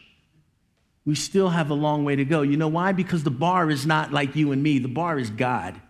we 1.06 1.14
still 1.14 1.50
have 1.50 1.70
a 1.70 1.74
long 1.74 2.04
way 2.04 2.16
to 2.16 2.24
go. 2.24 2.42
You 2.42 2.56
know 2.56 2.68
why? 2.68 2.92
Because 2.92 3.22
the 3.22 3.30
bar 3.30 3.70
is 3.70 3.86
not 3.86 4.12
like 4.12 4.36
you 4.36 4.52
and 4.52 4.62
me, 4.62 4.78
the 4.78 4.88
bar 4.88 5.18
is 5.18 5.30
God. 5.30 5.80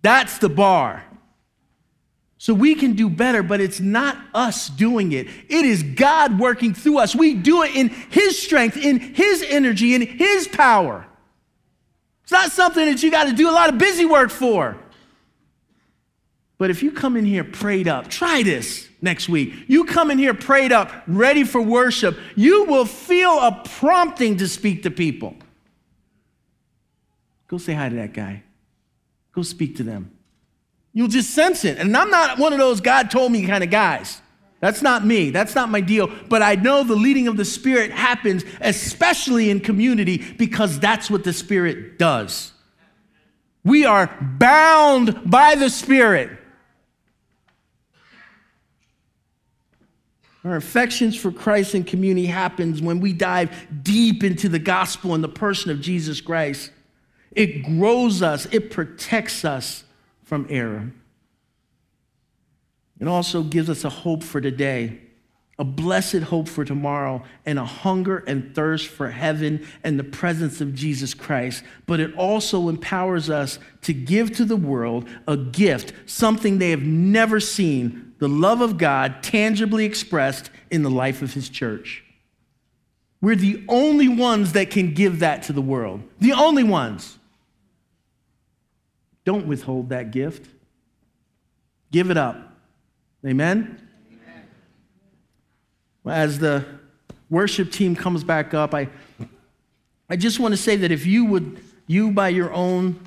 That's 0.00 0.38
the 0.38 0.48
bar. 0.48 1.04
So 2.38 2.54
we 2.54 2.74
can 2.74 2.94
do 2.94 3.08
better, 3.08 3.42
but 3.42 3.60
it's 3.60 3.78
not 3.78 4.18
us 4.34 4.68
doing 4.68 5.12
it. 5.12 5.28
It 5.48 5.64
is 5.64 5.84
God 5.84 6.40
working 6.40 6.74
through 6.74 6.98
us. 6.98 7.14
We 7.14 7.34
do 7.34 7.62
it 7.62 7.76
in 7.76 7.88
His 7.88 8.42
strength, 8.42 8.76
in 8.76 8.98
His 8.98 9.44
energy, 9.46 9.94
in 9.94 10.02
His 10.02 10.48
power. 10.48 11.06
It's 12.24 12.32
not 12.32 12.50
something 12.50 12.84
that 12.84 13.00
you 13.02 13.12
got 13.12 13.28
to 13.28 13.32
do 13.32 13.48
a 13.48 13.52
lot 13.52 13.68
of 13.68 13.78
busy 13.78 14.04
work 14.04 14.30
for. 14.30 14.76
But 16.58 16.70
if 16.70 16.82
you 16.82 16.90
come 16.90 17.16
in 17.16 17.24
here 17.24 17.44
prayed 17.44 17.86
up, 17.86 18.08
try 18.08 18.42
this 18.42 18.88
next 19.02 19.28
week. 19.28 19.52
You 19.66 19.84
come 19.84 20.10
in 20.10 20.16
here 20.16 20.32
prayed 20.32 20.72
up, 20.72 20.90
ready 21.06 21.44
for 21.44 21.60
worship, 21.60 22.16
you 22.36 22.64
will 22.64 22.86
feel 22.86 23.38
a 23.40 23.60
prompting 23.64 24.38
to 24.38 24.48
speak 24.48 24.84
to 24.84 24.90
people. 24.90 25.36
Go 27.48 27.58
say 27.58 27.74
hi 27.74 27.90
to 27.90 27.96
that 27.96 28.14
guy. 28.14 28.44
Go 29.32 29.42
speak 29.42 29.76
to 29.76 29.82
them. 29.82 30.10
You'll 30.94 31.08
just 31.08 31.30
sense 31.30 31.64
it. 31.64 31.78
And 31.78 31.94
I'm 31.96 32.10
not 32.10 32.38
one 32.38 32.52
of 32.52 32.58
those 32.58 32.80
God 32.80 33.10
told 33.10 33.32
me 33.32 33.46
kind 33.46 33.64
of 33.64 33.70
guys. 33.70 34.20
That's 34.60 34.80
not 34.80 35.04
me. 35.04 35.30
That's 35.30 35.54
not 35.54 35.70
my 35.70 35.80
deal. 35.80 36.08
But 36.28 36.40
I 36.40 36.54
know 36.54 36.84
the 36.84 36.94
leading 36.94 37.26
of 37.26 37.36
the 37.36 37.44
Spirit 37.44 37.90
happens, 37.90 38.44
especially 38.60 39.50
in 39.50 39.58
community, 39.58 40.18
because 40.38 40.78
that's 40.78 41.10
what 41.10 41.24
the 41.24 41.32
Spirit 41.32 41.98
does. 41.98 42.52
We 43.64 43.84
are 43.84 44.16
bound 44.38 45.28
by 45.28 45.56
the 45.56 45.68
Spirit. 45.68 46.38
Our 50.44 50.56
affections 50.56 51.16
for 51.16 51.30
Christ 51.30 51.74
and 51.74 51.86
community 51.86 52.26
happens 52.26 52.82
when 52.82 53.00
we 53.00 53.12
dive 53.12 53.50
deep 53.82 54.24
into 54.24 54.48
the 54.48 54.58
gospel 54.58 55.14
and 55.14 55.22
the 55.22 55.28
person 55.28 55.70
of 55.70 55.80
Jesus 55.80 56.20
Christ. 56.20 56.72
It 57.30 57.62
grows 57.62 58.22
us, 58.22 58.46
it 58.46 58.70
protects 58.70 59.44
us 59.44 59.84
from 60.24 60.46
error. 60.50 60.92
It 63.00 63.08
also 63.08 63.42
gives 63.42 63.70
us 63.70 63.84
a 63.84 63.88
hope 63.88 64.22
for 64.22 64.40
today, 64.40 65.00
a 65.62 65.64
blessed 65.64 66.24
hope 66.24 66.48
for 66.48 66.64
tomorrow, 66.64 67.22
and 67.46 67.56
a 67.56 67.64
hunger 67.64 68.24
and 68.26 68.52
thirst 68.52 68.88
for 68.88 69.08
heaven 69.12 69.64
and 69.84 69.96
the 69.96 70.02
presence 70.02 70.60
of 70.60 70.74
Jesus 70.74 71.14
Christ. 71.14 71.62
But 71.86 72.00
it 72.00 72.12
also 72.16 72.68
empowers 72.68 73.30
us 73.30 73.60
to 73.82 73.92
give 73.92 74.34
to 74.38 74.44
the 74.44 74.56
world 74.56 75.08
a 75.28 75.36
gift, 75.36 75.92
something 76.04 76.58
they 76.58 76.70
have 76.70 76.82
never 76.82 77.38
seen 77.38 78.12
the 78.18 78.28
love 78.28 78.60
of 78.60 78.76
God 78.76 79.22
tangibly 79.22 79.84
expressed 79.84 80.50
in 80.68 80.82
the 80.82 80.90
life 80.90 81.22
of 81.22 81.32
His 81.34 81.48
church. 81.48 82.02
We're 83.20 83.36
the 83.36 83.64
only 83.68 84.08
ones 84.08 84.54
that 84.54 84.68
can 84.68 84.94
give 84.94 85.20
that 85.20 85.44
to 85.44 85.52
the 85.52 85.62
world. 85.62 86.02
The 86.18 86.32
only 86.32 86.64
ones. 86.64 87.18
Don't 89.24 89.46
withhold 89.46 89.90
that 89.90 90.10
gift. 90.10 90.48
Give 91.92 92.10
it 92.10 92.16
up. 92.16 92.52
Amen? 93.24 93.81
As 96.06 96.38
the 96.38 96.64
worship 97.30 97.70
team 97.70 97.94
comes 97.94 98.24
back 98.24 98.54
up, 98.54 98.74
I, 98.74 98.88
I 100.08 100.16
just 100.16 100.40
want 100.40 100.52
to 100.52 100.58
say 100.58 100.76
that 100.76 100.90
if 100.90 101.06
you 101.06 101.24
would, 101.26 101.60
you 101.86 102.10
by 102.10 102.28
your 102.28 102.52
own 102.52 103.00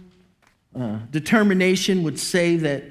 uh, 0.77 0.99
determination 1.11 2.03
would 2.03 2.19
say 2.19 2.57
that 2.57 2.83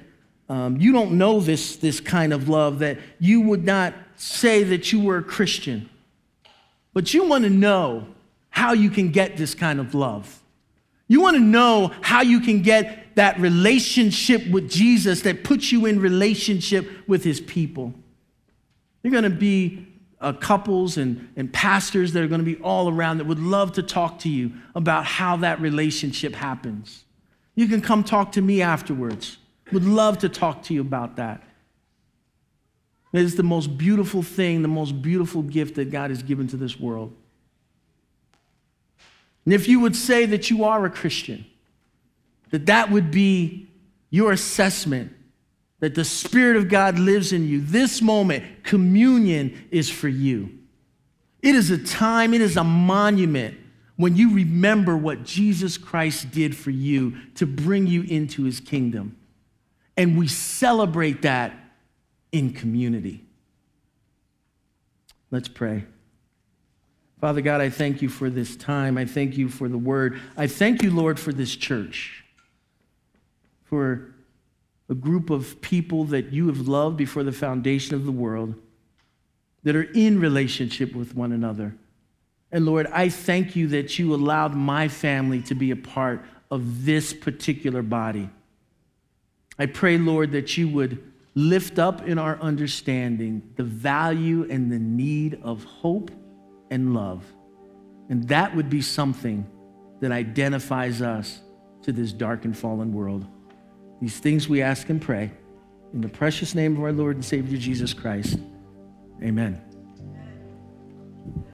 um, 0.49 0.77
you 0.77 0.93
don't 0.93 1.13
know 1.13 1.41
this, 1.41 1.77
this 1.77 2.01
kind 2.01 2.33
of 2.33 2.49
love, 2.49 2.81
that 2.81 2.99
you 3.19 3.41
would 3.41 3.65
not 3.65 3.95
say 4.17 4.63
that 4.65 4.93
you 4.93 5.03
were 5.03 5.19
a 5.19 5.23
Christian 5.23 5.89
but 6.95 7.13
you 7.13 7.25
want 7.29 7.45
to 7.45 7.51
know 7.51 8.07
how 8.49 8.73
you 8.73 8.89
can 8.89 9.11
get 9.11 9.37
this 9.37 9.55
kind 9.55 9.81
of 9.81 9.95
love. 9.95 10.41
You 11.09 11.21
want 11.21 11.37
to 11.37 11.43
know 11.43 11.93
how 12.01 12.23
you 12.23 12.41
can 12.41 12.63
get 12.63 13.17
that 13.17 13.39
relationship 13.39 14.49
with 14.49 14.71
Jesus 14.71 15.23
that 15.23 15.45
puts 15.45 15.71
you 15.71 15.85
in 15.87 16.01
relationship 16.01 16.89
with 17.07 17.25
his 17.25 17.41
people. 17.41 17.93
You're 19.03 19.11
going 19.11 19.25
to 19.25 19.31
be 19.31 19.87
uh, 20.25 20.33
couples 20.33 20.97
and, 20.97 21.29
and 21.37 21.53
pastors 21.53 22.13
that 22.15 22.23
are 22.23 22.27
going 22.27 22.41
to 22.41 22.45
be 22.45 22.57
all 22.63 22.89
around 22.89 23.19
that 23.19 23.27
would 23.27 23.39
love 23.39 23.73
to 23.73 23.83
talk 23.83 24.19
to 24.21 24.31
you 24.31 24.53
about 24.75 25.05
how 25.05 25.37
that 25.37 25.61
relationship 25.61 26.35
happens. 26.35 27.05
You 27.55 27.69
can 27.69 27.83
come 27.83 28.03
talk 28.03 28.33
to 28.33 28.43
me 28.43 28.63
afterwards. 28.63 29.37
Would 29.71 29.85
love 29.85 30.19
to 30.19 30.29
talk 30.31 30.63
to 30.65 30.75
you 30.75 30.81
about 30.81 31.17
that. 31.17 31.43
It 33.13 33.21
is 33.21 33.37
the 33.37 33.43
most 33.43 33.77
beautiful 33.77 34.23
thing, 34.23 34.63
the 34.63 34.69
most 34.69 35.03
beautiful 35.03 35.43
gift 35.43 35.75
that 35.77 35.91
God 35.91 36.11
has 36.11 36.23
given 36.23 36.49
to 36.49 36.57
this 36.57 36.81
world. 36.81 37.15
And 39.45 39.53
if 39.53 39.69
you 39.69 39.79
would 39.81 39.95
say 39.95 40.25
that 40.27 40.49
you 40.49 40.65
are 40.65 40.85
a 40.87 40.91
Christian, 40.91 41.45
that 42.51 42.67
that 42.67 42.91
would 42.91 43.11
be 43.11 43.69
your 44.11 44.33
assessment 44.33 45.13
that 45.85 45.95
the 45.95 46.03
Spirit 46.03 46.57
of 46.57 46.71
God 46.71 46.99
lives 46.99 47.31
in 47.35 47.47
you, 47.47 47.61
this 47.61 48.01
moment, 48.01 48.65
communion 48.65 49.67
is 49.71 49.91
for 49.91 50.09
you. 50.09 50.49
It 51.43 51.55
is 51.55 51.71
a 51.71 51.77
time, 51.77 52.33
it 52.33 52.41
is 52.41 52.57
a 52.57 52.65
monument 52.65 53.59
when 53.97 54.17
you 54.17 54.33
remember 54.33 54.97
what 54.97 55.25
Jesus 55.25 55.77
Christ 55.77 56.31
did 56.31 56.57
for 56.57 56.71
you 56.71 57.19
to 57.35 57.45
bring 57.45 57.87
you 57.87 58.01
into 58.01 58.45
his 58.45 58.61
kingdom. 58.61 59.19
And 59.95 60.17
we 60.17 60.27
celebrate 60.27 61.21
that 61.21 61.53
in 62.33 62.55
community. 62.55 63.23
Let's 65.31 65.49
pray. 65.49 65.85
Father 67.21 67.43
God, 67.43 67.61
I 67.61 67.69
thank 67.69 68.01
you 68.01 68.09
for 68.09 68.31
this 68.31 68.57
time. 68.57 68.97
I 68.97 69.05
thank 69.05 69.37
you 69.37 69.51
for 69.51 69.69
the 69.69 69.77
word. 69.77 70.19
I 70.35 70.47
thank 70.47 70.83
you, 70.83 70.91
Lord, 70.91 71.21
for 71.21 71.35
this 71.35 71.55
church, 71.55 72.25
for 73.65 74.14
a 74.89 74.95
group 74.95 75.31
of 75.31 75.61
people 75.61 76.05
that 76.05 76.33
you 76.33 76.47
have 76.49 76.69
loved 76.69 76.97
before 76.97 77.23
the 77.23 77.33
foundation 77.33 77.95
of 77.95 78.05
the 78.05 78.13
world, 78.13 78.55
that 79.63 79.75
are 79.75 79.91
in 79.95 80.21
relationship 80.21 80.95
with 80.95 81.15
one 81.15 81.33
another. 81.33 81.75
And 82.53 82.67
Lord, 82.67 82.87
I 82.89 83.09
thank 83.09 83.57
you 83.57 83.69
that 83.69 83.99
you 83.99 84.15
allowed 84.15 84.55
my 84.55 84.89
family 84.89 85.41
to 85.43 85.55
be 85.55 85.71
a 85.71 85.77
part 85.77 86.25
of 86.51 86.85
this 86.85 87.13
particular 87.13 87.83
body. 87.83 88.29
I 89.59 89.67
pray, 89.67 89.99
Lord, 89.99 90.33
that 90.33 90.57
you 90.57 90.69
would 90.69 91.03
lift 91.35 91.79
up 91.79 92.07
in 92.07 92.19
our 92.19 92.39
understanding 92.41 93.43
the 93.57 93.65
value 93.65 94.47
and 94.49 94.71
the 94.71 94.79
need 94.79 95.41
of 95.43 95.65
hope 95.65 96.11
and 96.71 96.95
love. 96.95 97.25
And 98.09 98.29
that 98.29 98.55
would 98.55 98.71
be 98.71 98.83
something 98.83 99.47
that 100.01 100.13
identifies 100.13 101.03
us 101.03 101.41
to 101.83 101.93
this 101.93 102.13
dark 102.13 102.45
and 102.45 102.57
fallen 102.57 102.93
world. 102.93 103.27
These 104.01 104.19
things 104.19 104.49
we 104.49 104.63
ask 104.63 104.89
and 104.91 105.01
pray 105.01 105.31
in 105.93 106.01
the 106.01 106.09
precious 106.09 106.55
name 106.55 106.77
of 106.77 106.83
our 106.83 106.93
Lord 106.93 107.17
and 107.17 107.25
Savior 107.25 107.57
Jesus 107.59 107.95
Christ. 107.95 108.39
Amen. 109.23 109.61